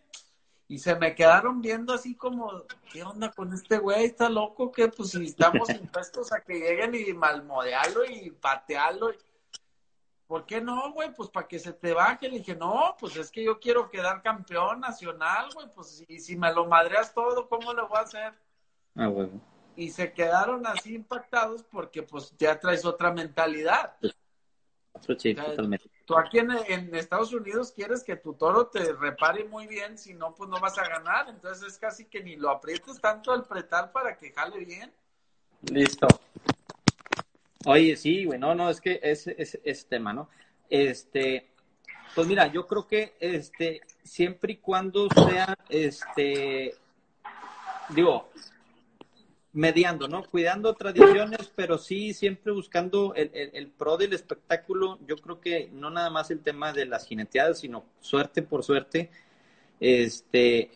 [0.68, 4.04] Y se me quedaron viendo así como, ¿qué onda con este güey?
[4.04, 4.70] ¿Está loco?
[4.70, 9.12] que Pues si estamos impuestos a que lleguen y malmodearlo y patearlo.
[10.26, 11.14] ¿Por qué no, güey?
[11.14, 12.28] Pues para que se te baje.
[12.28, 15.68] Le dije, no, pues es que yo quiero quedar campeón nacional, güey.
[15.74, 18.34] Pues y si me lo madreas todo, ¿cómo lo voy a hacer?
[18.96, 19.30] Ah, güey
[19.76, 23.96] y se quedaron así impactados porque pues ya traes otra mentalidad.
[25.18, 25.90] Sí, totalmente.
[26.06, 30.34] Tú aquí en, Estados Unidos quieres que tu toro te repare muy bien, si no,
[30.34, 31.28] pues no vas a ganar.
[31.28, 34.92] Entonces es casi que ni lo aprietes tanto al pretar para que jale bien.
[35.70, 36.06] Listo.
[37.66, 40.28] Oye, sí, güey, no, no, es que es, es, es tema, ¿no?
[40.70, 41.50] Este,
[42.14, 46.74] pues mira, yo creo que este, siempre y cuando sea, este,
[47.90, 48.30] digo,
[49.56, 50.22] mediando, ¿no?
[50.22, 54.98] Cuidando tradiciones, pero sí siempre buscando el, pro del espectáculo.
[55.06, 59.10] Yo creo que no nada más el tema de las jineteadas, sino suerte por suerte.
[59.80, 60.70] Este,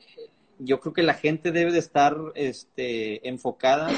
[0.58, 3.90] yo creo que la gente debe de estar este, enfocada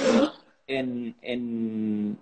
[0.67, 2.19] en, en,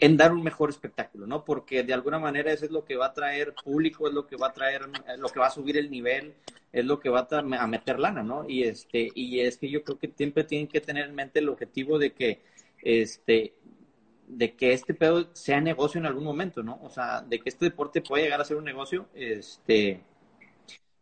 [0.00, 1.44] en dar un mejor espectáculo, ¿no?
[1.44, 4.36] Porque de alguna manera eso es lo que va a traer público, es lo que
[4.36, 4.82] va a traer,
[5.18, 6.34] lo que va a subir el nivel,
[6.72, 8.48] es lo que va a, meter lana, ¿no?
[8.48, 11.48] Y este, y es que yo creo que siempre tienen que tener en mente el
[11.48, 12.42] objetivo de que,
[12.82, 13.54] este,
[14.28, 16.78] de que este pedo sea negocio en algún momento, ¿no?
[16.82, 20.00] O sea, de que este deporte pueda llegar a ser un negocio, este,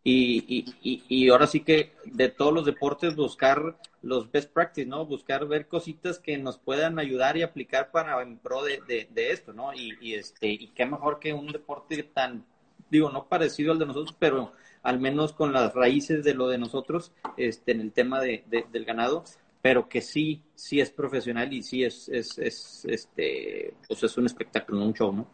[0.08, 5.04] y, y, y, ahora sí que de todos los deportes buscar los best practice, ¿no?
[5.04, 9.52] Buscar ver cositas que nos puedan ayudar y aplicar para en pro de, de, esto,
[9.52, 9.74] ¿no?
[9.74, 12.44] Y, y, este, y qué mejor que un deporte tan,
[12.88, 14.52] digo, no parecido al de nosotros, pero
[14.84, 18.84] al menos con las raíces de lo de nosotros, este, en el tema de, del
[18.84, 19.24] ganado,
[19.60, 24.26] pero que sí, sí es profesional y sí es, es, es, este, pues es un
[24.26, 25.26] espectáculo, un show, ¿no?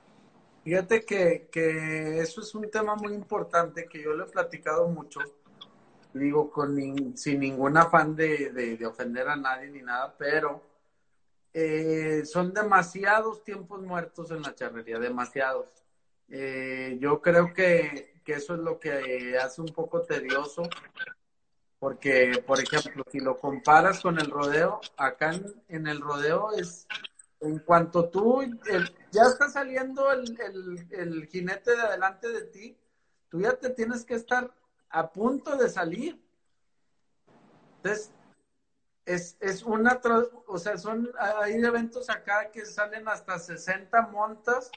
[0.64, 5.20] Fíjate que, que eso es un tema muy importante que yo le he platicado mucho,
[6.14, 10.62] digo, con sin ningún afán de, de, ofender a nadie ni nada, pero
[11.52, 15.66] eh, son demasiados tiempos muertos en la charrería, demasiados.
[16.28, 20.62] Eh, yo creo que, que, eso es lo que hace un poco tedioso,
[21.80, 25.32] porque, por ejemplo, si lo comparas con el rodeo, acá
[25.68, 26.86] en el rodeo es
[27.42, 28.40] en cuanto tú
[29.10, 32.78] ya está saliendo el, jinete de adelante de ti,
[33.28, 34.54] tú ya te tienes que estar
[34.88, 36.22] a punto de salir.
[37.76, 38.12] Entonces,
[39.04, 40.00] es, es una,
[40.46, 44.70] o sea, son, hay eventos acá que salen hasta 60 montas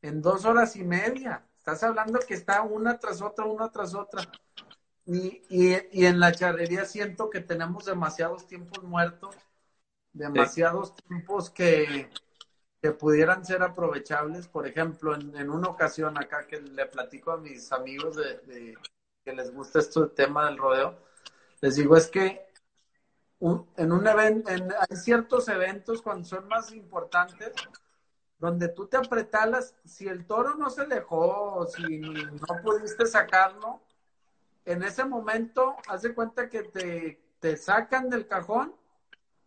[0.00, 1.44] en dos horas y media.
[1.58, 4.22] Estás hablando que está una tras otra, una tras otra.
[5.04, 9.34] Y, y en la charrería siento que tenemos demasiados tiempos muertos
[10.14, 12.08] demasiados tiempos que,
[12.80, 14.48] que, pudieran ser aprovechables.
[14.48, 18.78] Por ejemplo, en, una ocasión acá que le platico a mis amigos de,
[19.24, 20.96] que les gusta este tema del rodeo,
[21.60, 22.46] les digo es que
[23.76, 27.52] en un evento, hay ciertos eventos cuando son más importantes,
[28.38, 33.82] donde tú te apretalas, si el toro no se dejó o si no pudiste sacarlo,
[34.64, 38.74] en ese momento, haz de cuenta que te, te sacan del cajón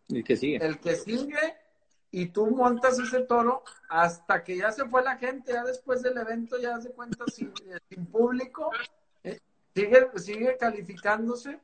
[0.08, 0.64] el que sigue.
[0.64, 1.56] El que sigue
[2.10, 6.16] y tú montas ese toro hasta que ya se fue la gente, ya después del
[6.16, 7.52] evento ya se cuenta sin,
[8.06, 8.70] público,
[9.22, 9.38] eh,
[9.74, 11.60] sigue, sigue calificándose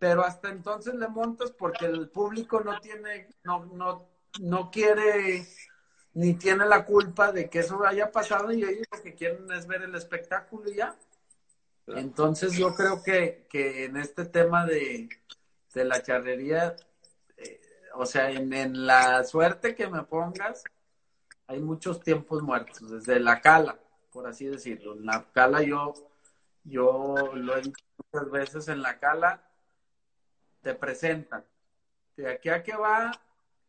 [0.00, 4.08] pero hasta entonces le montas porque el público no tiene, no, no,
[4.40, 5.46] no quiere
[6.14, 9.66] ni tiene la culpa de que eso haya pasado y ellos lo que quieren es
[9.66, 10.96] ver el espectáculo y ya.
[11.86, 15.10] Entonces yo creo que, que en este tema de,
[15.74, 16.74] de la charrería,
[17.36, 17.60] eh,
[17.94, 20.64] o sea, en, en, la suerte que me pongas,
[21.46, 23.78] hay muchos tiempos muertos, desde la cala,
[24.12, 24.94] por así decirlo.
[24.94, 25.92] En la cala yo,
[26.64, 29.42] yo lo he dicho muchas veces en la cala,
[30.62, 31.44] te presentan.
[32.16, 33.12] De aquí a que va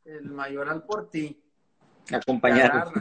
[0.06, 1.42] el mayoral por ti.
[2.12, 2.92] Acompañar.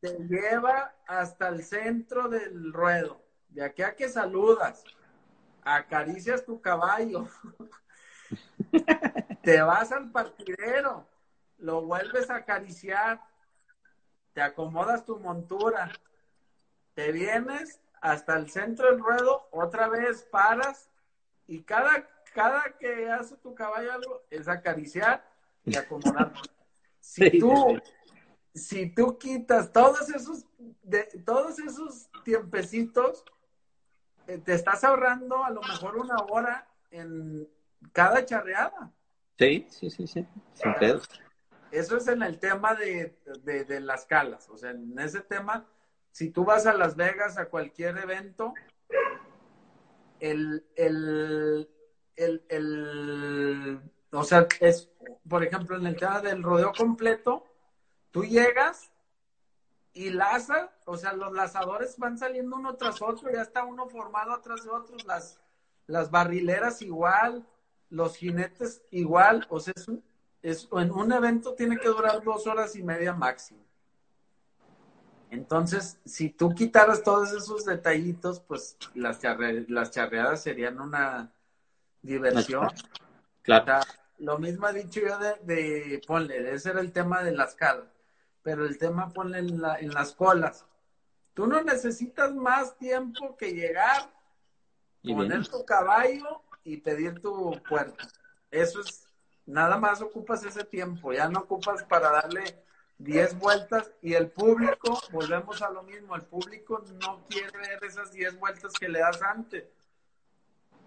[0.00, 3.22] Te, te lleva hasta el centro del ruedo.
[3.48, 4.82] De aquí a que saludas,
[5.62, 7.28] acaricias tu caballo,
[9.42, 11.06] te vas al partidero,
[11.58, 13.20] lo vuelves a acariciar,
[14.32, 15.92] te acomodas tu montura,
[16.94, 20.90] te vienes hasta el centro del ruedo, otra vez paras
[21.46, 25.24] y cada, cada que hace tu caballo algo es acariciar
[25.64, 26.32] y acomodar.
[27.04, 27.80] Si tú,
[28.54, 30.46] si tú quitas todos esos,
[30.84, 33.24] de, todos esos tiempecitos,
[34.28, 37.48] eh, te estás ahorrando a lo mejor una hora en
[37.92, 38.92] cada charreada.
[39.38, 40.26] Sí, sí, sí, sí.
[40.54, 41.08] Sin pedos.
[41.70, 44.48] Eso es en el tema de, de, de, las calas.
[44.50, 45.66] O sea, en ese tema,
[46.10, 48.52] si tú vas a Las Vegas a cualquier evento,
[50.20, 51.68] el, el,
[52.14, 53.80] el, el,
[54.12, 54.90] o sea, es,
[55.28, 57.46] por ejemplo, en el tema del rodeo completo,
[58.10, 58.92] tú llegas
[59.94, 64.32] y laza, o sea, los lazadores van saliendo uno tras otro, ya está uno formado
[64.32, 65.40] atrás de otro, las,
[65.86, 67.46] las barrileras igual,
[67.92, 69.86] los jinetes igual, o sea, es,
[70.42, 73.60] es, en un evento tiene que durar dos horas y media máximo.
[75.30, 81.32] Entonces, si tú quitaras todos esos detallitos, pues las, charre, las charreadas serían una
[82.00, 82.68] diversión.
[83.42, 83.62] Claro.
[83.62, 83.80] O sea,
[84.18, 87.88] lo mismo he dicho yo de, de, ponle, ese era el tema de las calas,
[88.42, 90.64] pero el tema ponle en, la, en las colas.
[91.34, 94.10] Tú no necesitas más tiempo que llegar,
[95.02, 95.50] Y poner bien.
[95.50, 98.08] tu caballo y pedir tu puerta.
[98.50, 99.06] Eso es,
[99.46, 102.62] nada más ocupas ese tiempo, ya no ocupas para darle
[102.98, 108.12] 10 vueltas y el público, volvemos a lo mismo, el público no quiere ver esas
[108.12, 109.64] 10 vueltas que le das antes.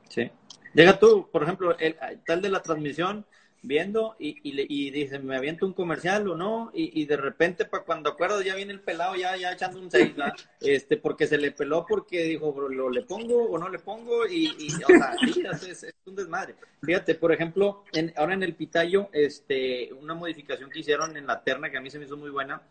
[0.10, 0.32] Sí.
[0.74, 3.26] Llega tú, por ejemplo, el tal de la transmisión,
[3.66, 7.66] viendo y, y, y dice, me aviento un comercial o no, y, y de repente,
[7.66, 10.14] para cuando acuerdo, ya viene el pelado, ya, ya echando un 6,
[10.62, 14.26] este, porque se le peló, porque dijo, bro, ¿lo le pongo o no le pongo?
[14.28, 16.56] Y, y o sea, sí, es, es- es un desmadre.
[16.84, 21.44] Fíjate, por ejemplo, en, ahora en el Pitayo, este, una modificación que hicieron en la
[21.44, 22.62] terna, que a mí se me hizo muy buena,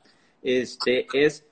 [0.42, 1.44] este, es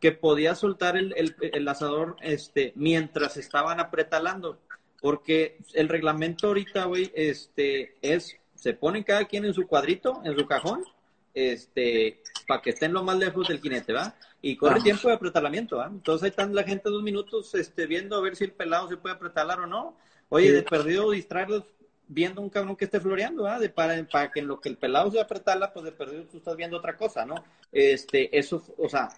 [0.00, 4.58] que podía soltar el, el, el asador este, mientras estaban apretalando.
[5.00, 10.36] Porque el reglamento ahorita, güey, este, es, se ponen cada quien en su cuadrito, en
[10.36, 10.84] su cajón,
[11.32, 14.14] este, para que estén lo más lejos del jinete, ¿va?
[14.42, 14.82] Y corre Ajá.
[14.82, 15.86] tiempo de apretalamiento, ¿va?
[15.86, 18.98] Entonces ahí están la gente dos minutos, este, viendo a ver si el pelado se
[18.98, 19.96] puede apretalar o no.
[20.28, 20.52] Oye, Sí.
[20.52, 21.64] de perdido distraerlos
[22.06, 23.58] viendo un cabrón que esté floreando, ¿ah?
[23.58, 26.36] De para, para que en lo que el pelado se apretala, pues de perdido tú
[26.36, 27.36] estás viendo otra cosa, ¿no?
[27.72, 29.08] Este, eso, o sea,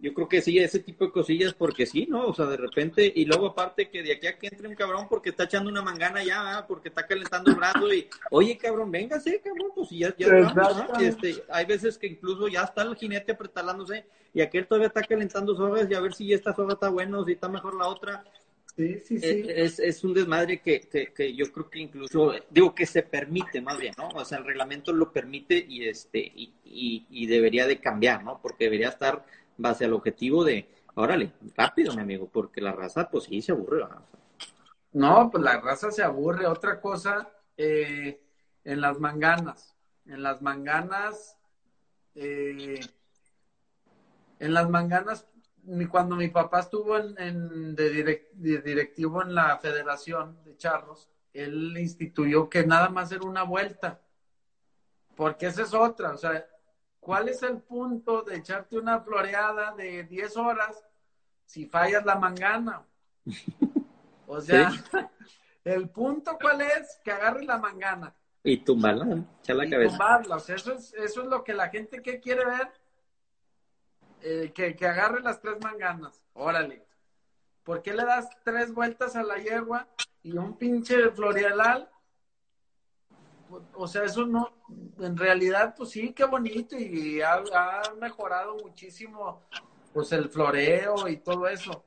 [0.00, 2.26] yo creo que sí, ese tipo de cosillas, porque sí, ¿no?
[2.26, 5.06] O sea, de repente, y luego aparte que de aquí a que entre un cabrón
[5.08, 6.66] porque está echando una mangana ya, ¿ah?
[6.66, 10.28] porque está calentando el brazo y, oye, cabrón, véngase, cabrón, pues ya, ya.
[11.00, 15.56] Este, hay veces que incluso ya está el jinete apretalándose y aquel todavía está calentando
[15.56, 18.24] sogas y a ver si esta soga está buena o si está mejor la otra.
[18.76, 19.26] Sí, sí, sí.
[19.26, 23.02] Eh, Es, es un desmadre que, que, que yo creo que incluso, digo que se
[23.02, 24.08] permite más bien, ¿no?
[24.10, 28.38] O sea, el reglamento lo permite y este y, y, y debería de cambiar, ¿no?
[28.40, 29.26] Porque debería estar
[29.58, 33.84] base al objetivo de, órale, rápido, mi amigo, porque la raza, pues sí, se aburre.
[34.92, 36.46] No, pues la raza se aburre.
[36.46, 38.22] Otra cosa, eh,
[38.64, 39.76] en las manganas.
[40.06, 41.36] En las manganas,
[42.14, 42.80] eh,
[44.38, 45.26] en las manganas,
[45.90, 52.66] cuando mi papá estuvo en, de directivo en la Federación de Charros, él instituyó que
[52.66, 54.00] nada más era una vuelta.
[55.14, 56.12] Porque esa es otra.
[56.12, 56.46] O sea,
[57.08, 60.84] ¿cuál es el punto de echarte una floreada de 10 horas
[61.46, 62.84] si fallas la mangana?
[64.26, 64.70] O sea,
[65.64, 69.90] el punto cuál es que agarres la mangana Y tumbarla, echar la y cabeza.
[69.92, 70.36] tumbarla.
[70.36, 72.72] O sea, eso es, eso es lo que la gente que quiere ver,
[74.20, 76.22] eh, que, que agarre las tres manganas.
[76.34, 76.84] Órale.
[77.62, 79.88] ¿Por qué le das tres vueltas a la yegua
[80.22, 81.88] y un pinche florealal?
[83.74, 84.52] O sea, eso no,
[85.00, 87.42] en realidad, pues sí, qué bonito y ha,
[88.00, 89.42] mejorado muchísimo,
[89.92, 91.84] pues el floreo y todo eso.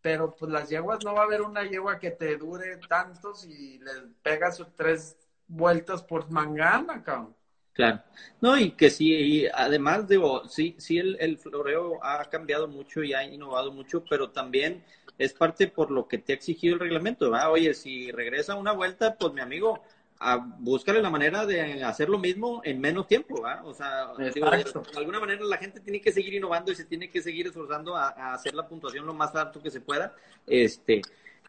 [0.00, 3.78] pero pues las yeguas no va a haber una yegua que te dure tantos y
[3.78, 5.16] le pegas tres
[5.46, 7.34] vueltas por mangana, cabrón.
[7.72, 8.02] Claro.
[8.40, 13.14] No, y que sí, además, digo, sí, sí el, el floreo ha cambiado mucho y
[13.14, 14.84] ha innovado mucho, pero también
[15.16, 17.50] es parte por lo que te ha exigido el reglamento, ¿va?
[17.50, 19.82] Oye, si regresa una vuelta, pues mi amigo,
[20.20, 23.62] a buscarle la manera de hacer lo mismo en menos tiempo, ¿va?
[23.64, 24.64] O sea, digo, de,
[24.96, 28.08] alguna manera la gente tiene que seguir innovando y se tiene que seguir esforzando a,
[28.08, 30.14] a, hacer la puntuación lo más alto que se pueda,
[30.46, 31.02] este,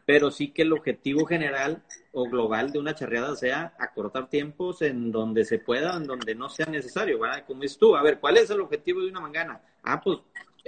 [0.05, 5.11] pero sí que el objetivo general o global de una charreada sea acortar tiempos en
[5.11, 7.43] donde se pueda, en donde no sea necesario, ¿verdad?
[7.45, 9.61] Como es tú, a ver, ¿cuál es el objetivo de una mangana?
[9.83, 10.19] Ah, pues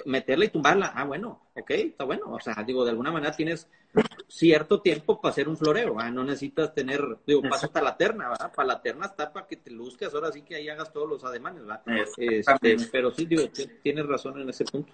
[0.05, 0.91] meterla y tumbarla.
[0.95, 2.31] Ah, bueno, ok, está bueno.
[2.31, 3.67] O sea, digo, de alguna manera tienes
[4.27, 6.11] cierto tiempo para hacer un floreo, ¿verdad?
[6.11, 8.51] No necesitas tener, digo, pasa hasta la terna, ¿verdad?
[8.53, 11.23] Para la terna está para que te luzcas, ahora sí que ahí hagas todos los
[11.23, 11.81] ademanes, ¿verdad?
[11.85, 13.43] Este, pero sí, digo,
[13.83, 14.93] tienes razón en ese punto.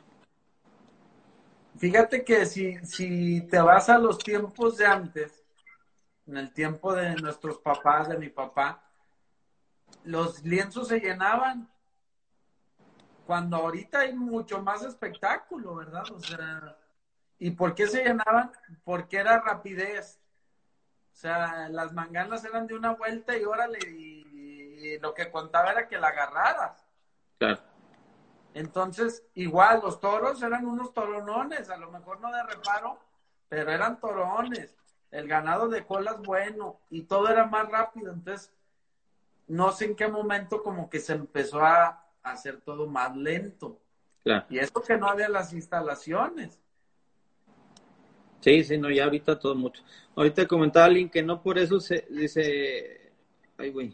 [1.77, 5.43] Fíjate que si, si te vas a los tiempos de antes,
[6.25, 8.83] en el tiempo de nuestros papás, de mi papá,
[10.03, 11.69] los lienzos se llenaban
[13.27, 16.03] cuando ahorita hay mucho más espectáculo, ¿verdad?
[16.11, 16.77] O sea,
[17.37, 18.51] ¿y por qué se llenaban?
[18.85, 20.19] Porque era rapidez.
[21.11, 25.71] O sea, las manganas eran de una vuelta y órale, y, y lo que contaba
[25.71, 26.87] era que la agarraras.
[27.37, 27.61] Claro.
[28.53, 32.97] Entonces, igual, los toros eran unos toronones, a lo mejor no de reparo,
[33.49, 34.73] pero eran torones.
[35.11, 38.13] El ganado de colas bueno y todo era más rápido.
[38.13, 38.53] Entonces,
[39.47, 43.79] no sé en qué momento como que se empezó a hacer todo más lento.
[44.23, 44.45] Claro.
[44.49, 46.59] Y eso que no había las instalaciones.
[48.41, 49.83] Sí, sí, no, ya ahorita todo mucho.
[50.15, 53.11] Ahorita comentaba alguien que no por eso se dice,
[53.57, 53.93] ay, güey,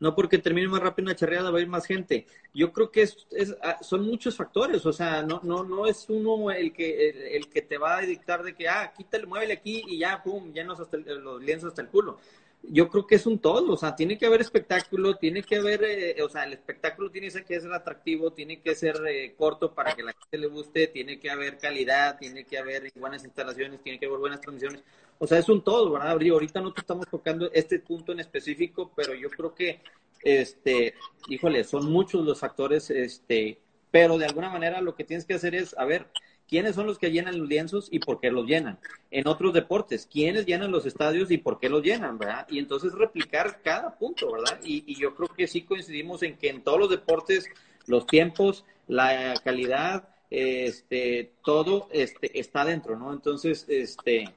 [0.00, 2.26] no porque termine más rápido una charreada va a ir más gente.
[2.54, 6.06] Yo creo que es, es, ah, son muchos factores, o sea, no, no, no es
[6.08, 9.52] uno el que, el, el, que te va a dictar de que, ah, quítale, muévele
[9.52, 12.18] aquí y ya, pum, llenos hasta el, los lienzos hasta el culo.
[12.62, 15.82] Yo creo que es un todo, o sea, tiene que haber espectáculo, tiene que haber,
[15.82, 19.94] eh, o sea, el espectáculo tiene que ser atractivo, tiene que ser eh, corto para
[19.94, 23.98] que la gente le guste, tiene que haber calidad, tiene que haber buenas instalaciones, tiene
[23.98, 24.82] que haber buenas transmisiones.
[25.18, 26.10] O sea, es un todo, ¿verdad?
[26.10, 29.80] Ahorita no te estamos tocando este punto en específico, pero yo creo que,
[30.22, 30.94] este,
[31.28, 33.58] híjole, son muchos los factores, este,
[33.90, 36.06] pero de alguna manera lo que tienes que hacer es, a ver,
[36.50, 38.78] ¿quiénes son los que llenan los lienzos y por qué los llenan?
[39.12, 42.46] En otros deportes, ¿quiénes llenan los estadios y por qué los llenan, verdad?
[42.50, 44.58] Y entonces replicar cada punto, ¿verdad?
[44.64, 47.46] Y, yo creo que sí coincidimos en que en todos los deportes,
[47.86, 53.12] los tiempos, la calidad, este, todo este, está dentro, ¿no?
[53.12, 54.34] Entonces, este,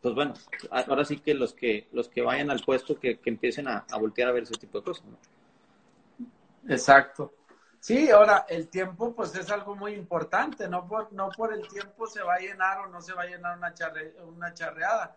[0.00, 0.32] pues bueno,
[0.70, 3.98] ahora sí que los que los que vayan al puesto que, que empiecen a, a,
[3.98, 5.04] voltear a ver ese tipo de cosas.
[5.04, 5.18] ¿no?
[6.72, 7.34] Exacto.
[7.80, 12.06] Sí, ahora el tiempo pues es algo muy importante, no por, no por el tiempo
[12.06, 15.16] se va a llenar o no se va a llenar una, charre, una charreada,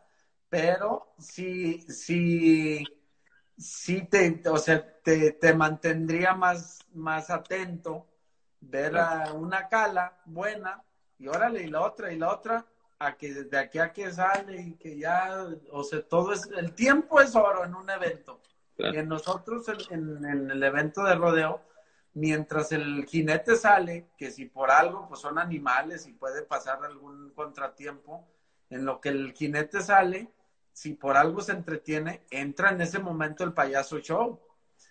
[0.49, 2.85] pero sí, sí,
[3.57, 8.07] sí te, o sea, te, te mantendría más, más atento
[8.61, 10.81] ver a una cala buena
[11.19, 12.65] y órale y la otra y la otra
[12.99, 16.73] a que de aquí a que sale y que ya, o sea, todo es, el
[16.73, 18.39] tiempo es oro en un evento.
[18.77, 18.95] Claro.
[18.95, 21.61] Y en nosotros, en, en, el evento de rodeo,
[22.13, 27.31] mientras el jinete sale, que si por algo, pues son animales y puede pasar algún
[27.31, 28.27] contratiempo,
[28.69, 30.31] en lo que el jinete sale,
[30.71, 34.39] si por algo se entretiene, entra en ese momento el payaso show.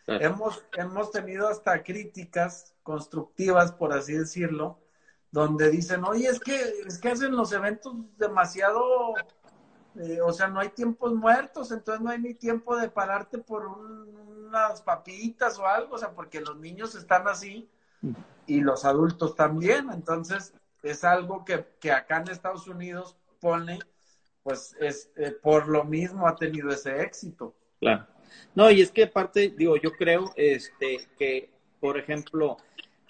[0.06, 4.80] Hemos, hemos tenido hasta críticas constructivas, por así decirlo,
[5.30, 9.14] donde dicen, oye, es que, es que hacen los eventos demasiado,
[9.96, 13.66] eh, o sea, no hay tiempos muertos, entonces no hay ni tiempo de pararte por
[13.66, 17.68] un, unas papitas o algo, o sea, porque los niños están así
[18.46, 23.78] y los adultos también, entonces es algo que, que acá en Estados Unidos pone,
[24.42, 27.54] pues es eh, por lo mismo ha tenido ese éxito.
[27.80, 28.06] Claro.
[28.54, 32.56] No, y es que aparte, digo, yo creo este, que, por ejemplo,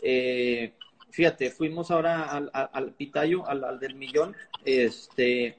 [0.02, 0.74] eh,
[1.10, 5.58] fíjate, fuimos ahora al, al, Pitayo, al, del millón, este,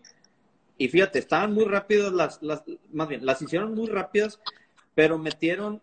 [0.78, 4.40] y fíjate, estaban muy rápidas las, las, más bien, las hicieron muy rápidas,
[4.96, 5.82] pero metieron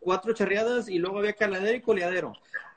[0.00, 2.32] cuatro charreadas y luego había caladero y coleadero.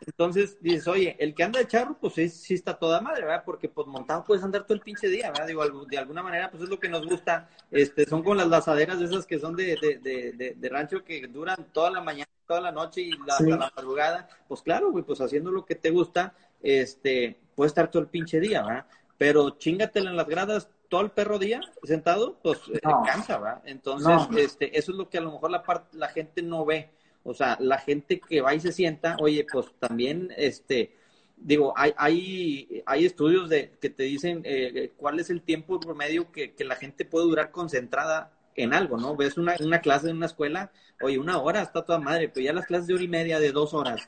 [0.06, 3.44] Entonces dices, oye, el que anda de charro, pues sí, sí, está toda madre, ¿verdad?
[3.46, 5.46] Porque pues montado puedes andar todo el pinche día, ¿verdad?
[5.48, 7.50] Digo, de alguna manera, pues es lo que nos gusta.
[7.70, 11.68] Este, son con las lazaderas esas que son de, de, de, de rancho que duran
[11.72, 13.50] toda la mañana, toda la noche y la, sí.
[13.50, 14.28] la madrugada.
[14.48, 16.34] Pues claro, güey, pues haciendo lo que te gusta,
[16.64, 18.86] este, puedes estar todo el pinche día, ¿verdad?
[19.20, 23.02] Pero chingatela en las gradas todo el perro día sentado, pues no.
[23.04, 23.64] cansa, ¿verdad?
[23.66, 24.38] Entonces, no.
[24.38, 26.92] este, eso es lo que a lo mejor la, part, la gente no ve
[27.24, 30.96] o sea, la gente que va y se sienta, oye, pues también, este,
[31.38, 36.32] digo, hay, hay, hay estudios de, que te dicen eh, cuál es el tiempo promedio
[36.32, 39.16] que, que la gente puede durar concentrada en algo, ¿no?
[39.16, 40.72] Ves una, una clase en una escuela,
[41.02, 43.52] oye, una hora está toda madre, pero ya las clases de hora y media, de
[43.52, 44.02] dos horas,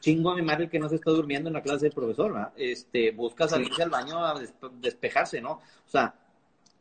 [0.00, 2.52] chingo a mi madre que no se está durmiendo en la clase del profesor, ¿verdad?
[2.56, 4.40] Este, busca salirse al baño a
[4.80, 5.52] despejarse, ¿no?
[5.52, 6.14] O sea,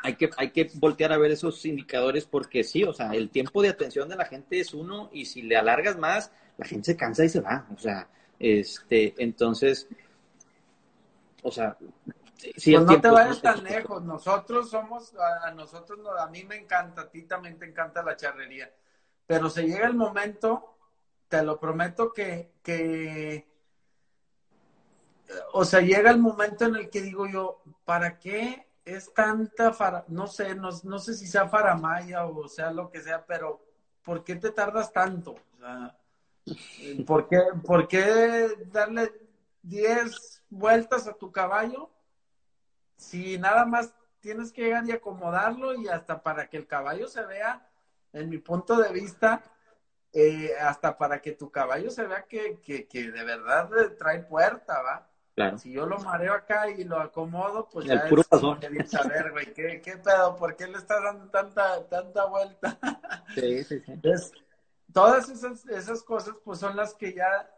[0.04, 3.62] hay que, hay que voltear a ver esos indicadores porque sí, o sea, el tiempo
[3.62, 6.98] de atención de la gente es uno y si le alargas más, la gente se
[6.98, 9.88] cansa y se va, o sea, este, entonces,
[11.42, 11.78] o sea,
[12.58, 17.04] si pues no te vayas tan lejos, nosotros somos, a nosotros, a mí me encanta,
[17.04, 18.70] a ti también te encanta la charrería,
[19.26, 20.76] pero se llega el momento,
[21.30, 23.48] te lo prometo que, que,
[25.54, 30.04] o sea, llega el momento en el que digo yo, ¿para qué es tanta, fara,
[30.08, 33.64] no sé, no, no sé si sea faramaya o sea lo que sea, pero
[34.04, 35.32] ¿por qué te tardas tanto?
[35.32, 35.98] O sea,
[37.06, 39.12] ¿por qué, ¿por qué darle
[39.62, 41.90] 10 vueltas a tu caballo
[42.98, 47.26] si nada más tienes que llegar y acomodarlo y hasta para que el caballo se
[47.26, 47.68] vea,
[48.14, 49.44] en mi punto de vista,
[50.14, 54.82] eh, hasta para que tu caballo se vea que, que, que de verdad trae puerta,
[54.82, 55.10] ¿va?
[55.58, 59.82] Si yo lo mareo acá y lo acomodo, pues ya puro es saber, güey, ¿qué,
[59.82, 60.36] ¿qué, pedo?
[60.36, 62.78] ¿Por qué le estás dando tanta, tanta vuelta?
[63.34, 64.00] Sí, sí, sí.
[64.92, 67.50] todas esas, esas cosas, pues son las que ya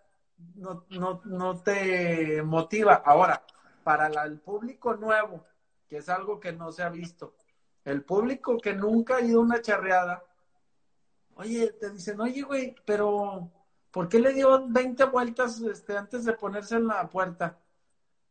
[0.56, 3.04] no, no, no te motiva.
[3.06, 3.44] Ahora,
[3.84, 5.46] para el público nuevo,
[5.90, 7.36] que es algo que no se ha visto,
[7.84, 10.24] el público que nunca ha ido a una charreada,
[11.36, 13.52] oye, te dicen, oye, güey, pero
[13.92, 17.60] ¿por qué le dio 20 vueltas este, antes de ponerse en la puerta?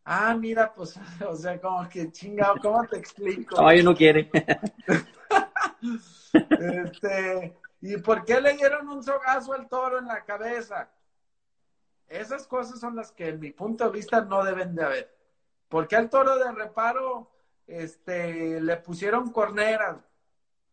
[0.04, 0.94] Ah, mira, pues,
[1.26, 3.56] o sea, como que chingado, ¿cómo te explico?
[3.56, 4.30] Caballo no quiere.
[6.60, 10.90] este, ¿y por qué le dieron un sogazo al toro en la cabeza?
[12.06, 15.16] Esas cosas son las que, en mi punto de vista, no deben de haber.
[15.68, 17.30] ¿Por qué al toro de reparo
[17.66, 19.96] este, le pusieron corneras?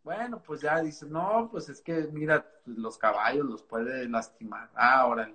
[0.03, 4.69] Bueno, pues ya dice, no, pues es que, mira, pues los caballos los puede lastimar.
[4.75, 5.31] Ah, ahora,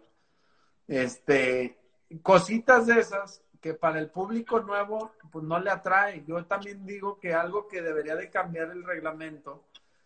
[0.86, 1.78] este,
[2.22, 6.22] cositas de esas que para el público nuevo pues no le atrae.
[6.24, 9.64] Yo también digo que algo que debería de cambiar el reglamento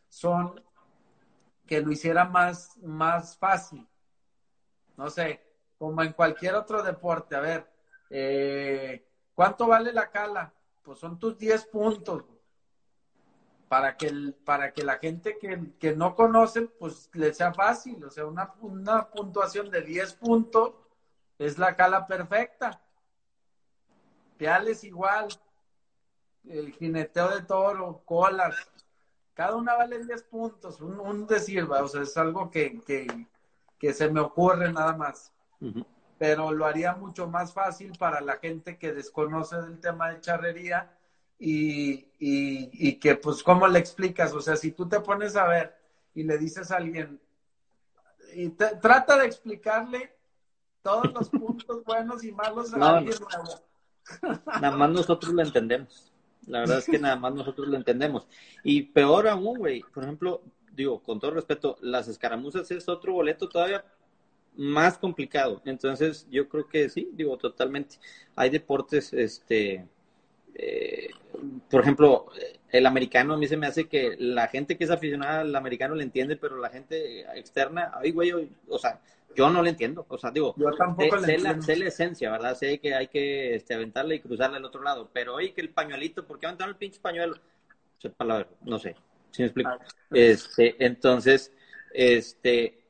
[0.08, 0.64] son
[1.66, 3.86] que lo hiciera más, más fácil.
[4.96, 5.42] No sé,
[5.78, 7.36] como en cualquier otro deporte.
[7.36, 7.70] A ver,
[8.08, 10.54] eh, ¿cuánto vale la cala?
[10.82, 12.24] Pues son tus 10 puntos.
[13.68, 18.02] Para que, el, para que la gente que, que, no conoce, pues le sea fácil.
[18.04, 20.72] O sea, una, una puntuación de 10 puntos
[21.38, 22.80] es la cala perfecta
[24.40, 25.28] Peales igual,
[26.48, 28.56] el jineteo de toro, colas,
[29.34, 32.80] cada una vale 10 puntos, un, un decir, o sea, es algo que,
[33.78, 35.30] que, se me ocurre nada más.
[36.18, 40.90] Pero lo haría mucho más fácil para la gente que desconoce del tema de charrería
[41.38, 44.32] y, y, que, pues, ¿cómo le explicas?
[44.32, 45.76] O sea, si tú te pones a ver
[46.14, 47.20] y le dices a alguien,
[48.32, 50.16] y trata de explicarle
[50.80, 53.69] todos los puntos buenos y malos a alguien nuevo
[54.46, 56.12] Nada más nosotros lo entendemos.
[56.46, 58.26] La verdad es que nada más nosotros lo entendemos.
[58.64, 60.42] Y peor aún, güey, por ejemplo,
[60.74, 63.84] digo, con todo respeto, las escaramuzas es otro boleto todavía
[64.56, 65.62] más complicado.
[65.64, 67.96] Entonces, yo creo que sí, digo, totalmente.
[68.36, 69.86] Hay deportes, este,
[70.54, 71.10] eh,
[71.70, 72.26] por ejemplo,
[72.70, 75.94] el americano a mí se me hace que la gente que es aficionada al americano
[75.94, 79.00] le entiende, pero la gente externa, ay, güey, o sea,
[79.36, 81.52] yo no le entiendo, o sea, digo, yo tampoco sé, la,
[81.86, 82.54] esencia, ¿verdad?
[82.56, 85.70] Sé que hay que este, aventarla y cruzarla al otro lado, pero oye, que el
[85.70, 87.36] pañuelito, ¿por qué aventar el pinche pañuelo?
[88.62, 88.96] no sé,
[89.30, 89.70] si me explico.
[89.70, 89.78] Ah,
[90.10, 91.52] este, entonces,
[91.92, 92.84] este,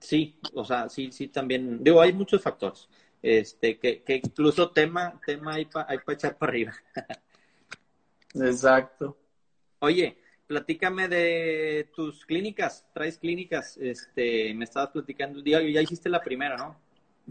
[0.00, 2.88] sí, o sea, sí, sí también, digo, hay muchos factores,
[3.22, 6.72] este, que, que incluso tema, tema hay para hay echar para arriba.
[8.34, 9.16] Exacto.
[9.80, 16.56] Oye, platícame de tus clínicas, traes clínicas, este, me estabas platicando ya hiciste la primera,
[16.56, 16.76] ¿no?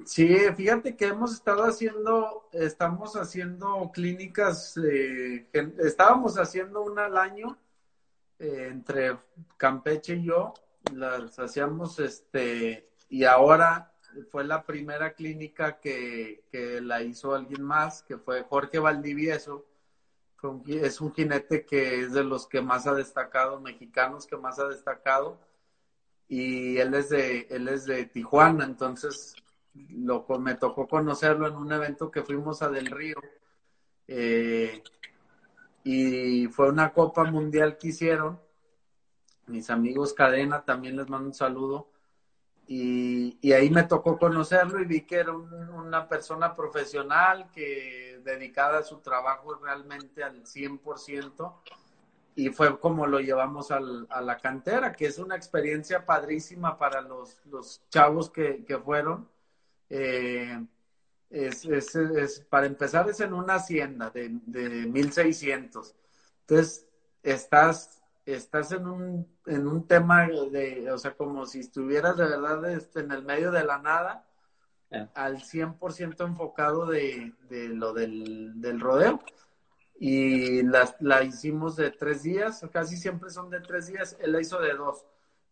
[0.04, 0.28] Sí,
[0.58, 5.48] fíjate que hemos estado haciendo, estamos haciendo clínicas, eh,
[5.80, 7.58] estábamos haciendo una al año
[8.40, 9.18] eh, entre
[9.56, 10.54] Campeche y yo,
[10.94, 13.94] las hacíamos, este, y ahora
[14.32, 19.66] fue la primera clínica que, que la hizo alguien más, que fue Jorge Valdivieso,
[20.68, 24.68] es un jinete que es de los que más ha destacado, mexicanos que más ha
[24.68, 25.40] destacado,
[26.28, 29.36] y él es de, él es de Tijuana, entonces
[29.74, 33.18] lo, me tocó conocerlo en un evento que fuimos a Del Río,
[34.08, 34.84] eh,
[35.84, 38.40] y fue una Copa Mundial que hicieron,
[39.48, 41.88] mis amigos Cadena, también les mando un saludo,
[42.68, 48.84] y, ahí me tocó conocerlo y vi que era una persona profesional que dedicada a
[48.84, 51.54] su trabajo realmente al 100%
[52.36, 57.02] y fue como lo llevamos al, a la cantera, que es una experiencia padrísima para
[57.02, 59.30] los, los chavos que, que fueron.
[59.90, 60.66] Eh,
[61.30, 65.96] es, es, es, para empezar es en una hacienda de, de 1600.
[66.42, 66.88] Entonces,
[67.24, 72.70] estás estás en un, en un tema de, o sea, como si estuvieras de verdad
[72.72, 74.26] este, en el medio de la nada,
[75.14, 79.20] al 100% enfocado de, de lo del, del, rodeo.
[80.00, 84.42] Y la, la hicimos de tres días, casi siempre son de tres días, él la
[84.42, 85.06] hizo de dos,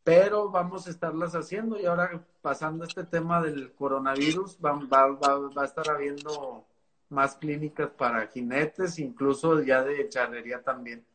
[0.04, 5.50] pero vamos a estarlas haciendo y ahora pasando este tema del coronavirus, va, va, va,
[5.50, 6.66] va a estar habiendo
[7.10, 11.06] más clínicas para jinetes, incluso ya de charrería también.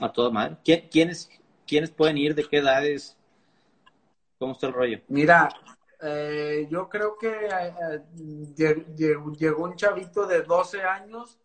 [0.00, 0.58] A todo mal.
[0.64, 1.30] ¿Quiénes,
[1.66, 2.34] ¿Quiénes pueden ir?
[2.34, 3.16] ¿De qué edades?
[4.38, 5.00] ¿Cómo está el rollo?
[5.08, 5.50] Mira,
[6.00, 8.02] eh, yo creo que eh,
[8.58, 11.38] eh, llegó, un chavito de 12 años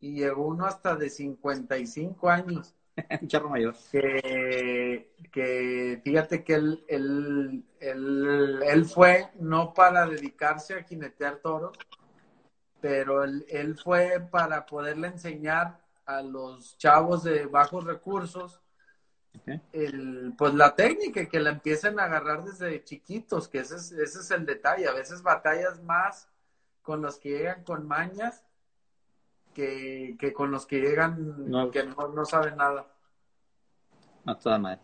[0.00, 2.74] y llegó uno hasta de 55 años.
[3.20, 3.74] un charro mayor.
[3.92, 11.76] Que, que fíjate que él, él, él, él, fue no para dedicarse a jinetear toros,
[12.80, 15.78] pero él, él fue para poderle enseñar
[16.16, 18.60] a los chavos de bajos recursos,
[19.72, 24.20] el, pues la técnica, que la empiecen a agarrar desde chiquitos, que ese es, ese
[24.20, 24.88] es el detalle.
[24.88, 26.28] A veces batallas más
[26.82, 28.44] con los que llegan con mañas
[29.54, 32.86] que, con los que llegan que no, no saben nada.
[34.26, 34.80] A toda madre.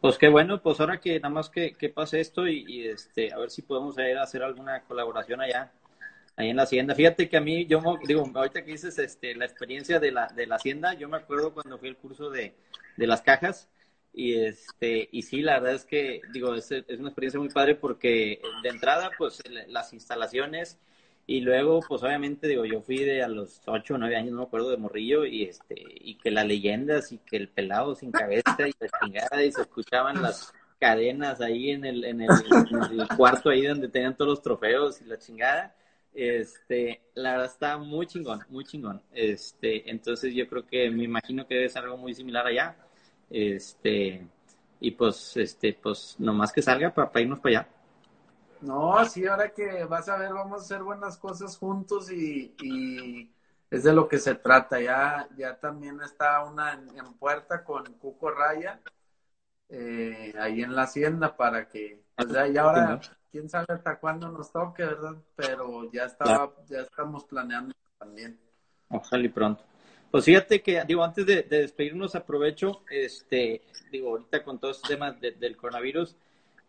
[0.00, 3.32] Pues qué bueno, pues ahora que nada más que, que pase esto y, y, este,
[3.32, 5.72] a ver si podemos ir a hacer alguna colaboración allá
[6.36, 6.94] ahí en la hacienda.
[6.94, 10.46] Fíjate que a mí, yo digo, ahorita que dices este, la experiencia de la, de
[10.46, 12.54] la hacienda, yo me acuerdo cuando fui al curso de,
[12.96, 13.68] de las cajas
[14.12, 17.74] y este y sí, la verdad es que, digo, es, es una experiencia muy padre
[17.74, 20.78] porque de entrada, pues las instalaciones
[21.28, 24.38] y luego, pues obviamente, digo, yo fui de a los 8 o 9 años, no
[24.38, 28.12] me acuerdo, de morrillo, y este, y que las leyendas, y que el pelado sin
[28.12, 33.00] cabeza, y la chingada, y se escuchaban las cadenas ahí en el, en el, en
[33.00, 35.74] el cuarto ahí donde tenían todos los trofeos y la chingada.
[36.18, 39.02] Este, la verdad está muy chingón, muy chingón.
[39.12, 42.74] Este, entonces yo creo que me imagino que ser algo muy similar allá.
[43.28, 44.26] Este,
[44.80, 47.68] y pues, este, pues nomás que salga para, irnos para allá.
[48.62, 53.30] No, sí, ahora que vas a ver, vamos a hacer buenas cosas juntos y, y
[53.70, 54.80] es de lo que se trata.
[54.80, 58.80] Ya, ya también está una en, puerta con Cuco Raya,
[59.68, 63.00] eh, ahí en la hacienda para que, ya, y ahora
[63.36, 65.14] quién sabe hasta cuándo nos toque, ¿verdad?
[65.34, 68.38] Pero ya estaba, ya estamos planeando también.
[68.88, 69.62] Ojalá y pronto.
[70.10, 73.60] Pues fíjate que, digo, antes de, despedirnos, aprovecho, este,
[73.92, 76.16] digo, ahorita con todos estos temas del coronavirus,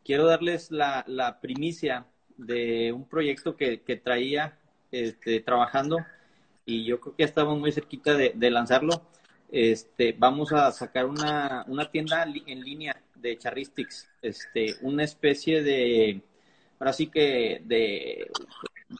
[0.03, 4.59] quiero darles la, la, primicia de un proyecto que, que traía
[4.91, 5.99] este, trabajando
[6.65, 9.03] y yo creo que ya estamos muy cerquita de, de lanzarlo.
[9.49, 16.21] Este, vamos a sacar una, una tienda en línea de Charristics, este, una especie de
[16.79, 18.29] ahora sí que de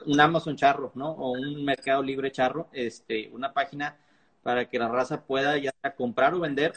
[0.05, 1.11] un Amazon charro, ¿no?
[1.11, 3.97] O un Mercado Libre charro, este, una página
[4.43, 6.73] para que la raza pueda ya comprar o vender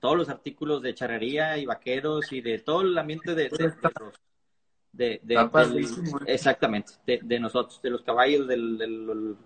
[0.00, 3.50] todos los artículos de charrería y vaqueros y de todo el ambiente de,
[4.92, 5.48] de, de,
[6.26, 9.36] exactamente de, nosotros, de los caballos, del,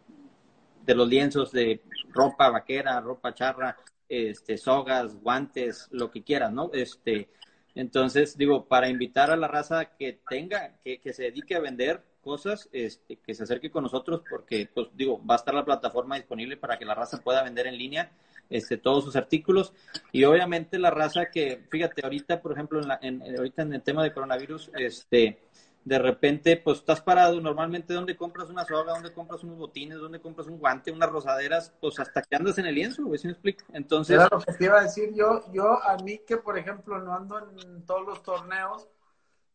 [0.84, 1.82] de los lienzos de
[2.12, 3.76] ropa vaquera, ropa charra,
[4.08, 6.70] este, sogas, guantes, lo que quieras, ¿no?
[6.72, 7.28] Este,
[7.74, 12.02] entonces, digo, para invitar a la raza que tenga, que, que se dedique a vender
[12.20, 16.16] cosas, este, que se acerque con nosotros, porque, pues, digo, va a estar la plataforma
[16.16, 18.10] disponible para que la raza pueda vender en línea
[18.48, 19.72] este, todos sus artículos.
[20.12, 23.82] Y obviamente la raza que, fíjate, ahorita, por ejemplo, en la, en, ahorita en el
[23.82, 25.38] tema de coronavirus, este,
[25.84, 30.20] de repente, pues estás parado, normalmente ¿dónde compras una soga, ¿Dónde compras unos botines, ¿Dónde
[30.20, 33.32] compras un guante, unas rosaderas, pues hasta que andas en el lienzo, güey, ¿sí me
[33.32, 33.64] explico?
[33.72, 34.16] Entonces...
[34.16, 37.14] Era lo que te iba a decir yo, yo a mí que, por ejemplo, no
[37.14, 38.88] ando en todos los torneos,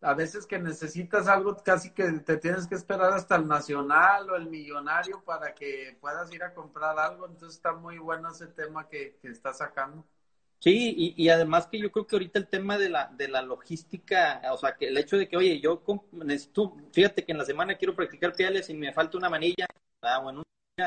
[0.01, 4.35] a veces que necesitas algo, casi que te tienes que esperar hasta el nacional o
[4.35, 8.87] el millonario para que puedas ir a comprar algo, entonces está muy bueno ese tema
[8.87, 10.05] que, que estás sacando.
[10.59, 13.41] Sí, y, y, además que yo creo que ahorita el tema de la, de la
[13.41, 15.81] logística, o sea, que el hecho de que, oye, yo
[16.11, 19.65] necesito, fíjate que en la semana quiero practicar piales y me falta una manilla,
[20.01, 20.43] ah, bueno,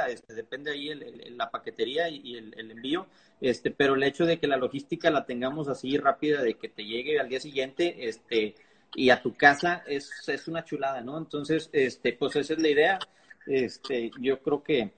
[0.09, 3.07] este, depende ahí el, la paquetería y, el, el, envío,
[3.41, 6.85] este, pero el hecho de que la logística la tengamos así rápida, de que te
[6.85, 8.55] llegue al día siguiente, este,
[8.95, 11.17] y a tu casa es, es una chulada, ¿no?
[11.17, 12.99] Entonces, este, pues esa es la idea,
[13.47, 14.93] este, yo creo que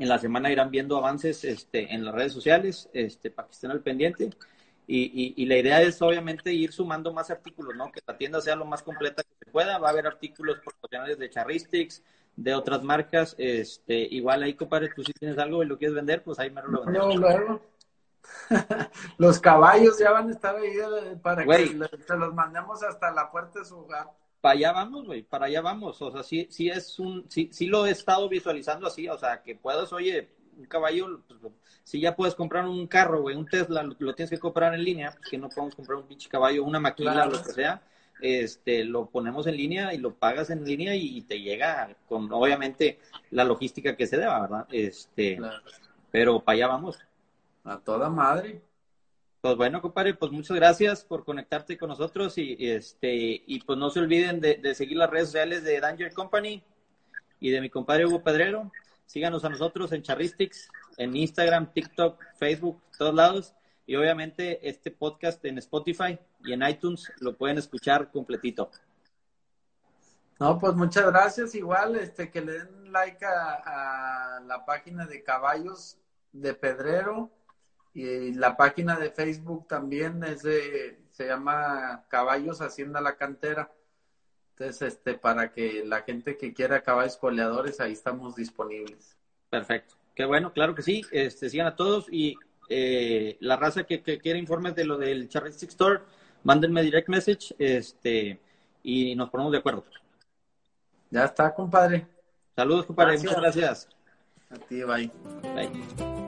[0.00, 3.70] en la semana irán viendo avances este, en las redes sociales este, para que estén
[3.70, 4.30] al pendiente.
[4.86, 7.92] Y, y, la idea es obviamente ir sumando más artículos, ¿no?
[7.92, 9.78] Que la tienda sea lo más completa que se pueda.
[9.78, 12.02] Va a haber artículos profesionales de Charristics,
[12.34, 13.36] de otras marcas.
[13.38, 16.62] Este, igual ahí, compadre, tú si tienes algo y lo quieres vender, pues ahí me
[16.62, 17.02] lo vendes.
[17.02, 17.62] No, luego.
[19.18, 23.30] los caballos ya van a estar ahí eh, para que se los mandemos hasta la
[23.30, 24.08] puerta de su hogar.
[24.40, 26.00] Para allá vamos, güey, para allá vamos.
[26.00, 29.42] O sea, sí, sí es un, sí, sí lo he estado visualizando así, o sea,
[29.42, 31.52] que puedas, oye, un caballo, pues,
[31.84, 35.12] si ya puedes comprar un carro, güey, un Tesla, lo, tienes que comprar en línea,
[35.12, 37.82] pues que no podemos comprar un pinche caballo, una maquila, lo que sea,
[38.20, 42.98] este, lo ponemos en línea y lo pagas en línea y, te llega con, obviamente,
[43.30, 44.66] la logística que se deba, ¿verdad?
[44.70, 45.38] Este,
[46.10, 46.98] pero para allá vamos.
[47.64, 48.62] A toda madre.
[49.40, 53.88] Pues bueno, compadre, pues muchas gracias por conectarte con nosotros y, este y pues no
[53.88, 56.62] se olviden de, seguir las redes sociales de Danger Company
[57.40, 58.70] y de mi compadre Hugo Pedrero.
[59.06, 60.68] Síganos a nosotros en Charristics,
[60.98, 63.54] en Instagram, TikTok, Facebook, todos lados.
[63.86, 68.70] Y obviamente este podcast en Spotify y en iTunes lo pueden escuchar completito.
[70.38, 71.54] No, pues muchas gracias.
[71.54, 75.96] Igual, este, que le den like a la página de Caballos
[76.32, 77.30] de Pedrero
[77.92, 83.72] y la página de Facebook también es de, se llama Caballos Hacienda la Cantera.
[84.50, 89.16] Entonces, este, para que la gente que quiera caballos coleadores, ahí estamos disponibles.
[89.48, 89.96] Perfecto.
[90.14, 91.02] Qué bueno, claro que sí.
[91.10, 92.36] Este, sigan a todos y
[92.68, 96.00] eh, la raza que, que quiera informes de lo del Charristic Store,
[96.44, 98.38] mándenme direct message este,
[98.82, 99.84] y nos ponemos de acuerdo.
[101.10, 102.06] Ya está, compadre.
[102.54, 103.18] Saludos, compadre.
[103.18, 103.88] Muchas gracias.
[104.50, 105.10] A ti, bye.
[105.54, 106.19] Bye.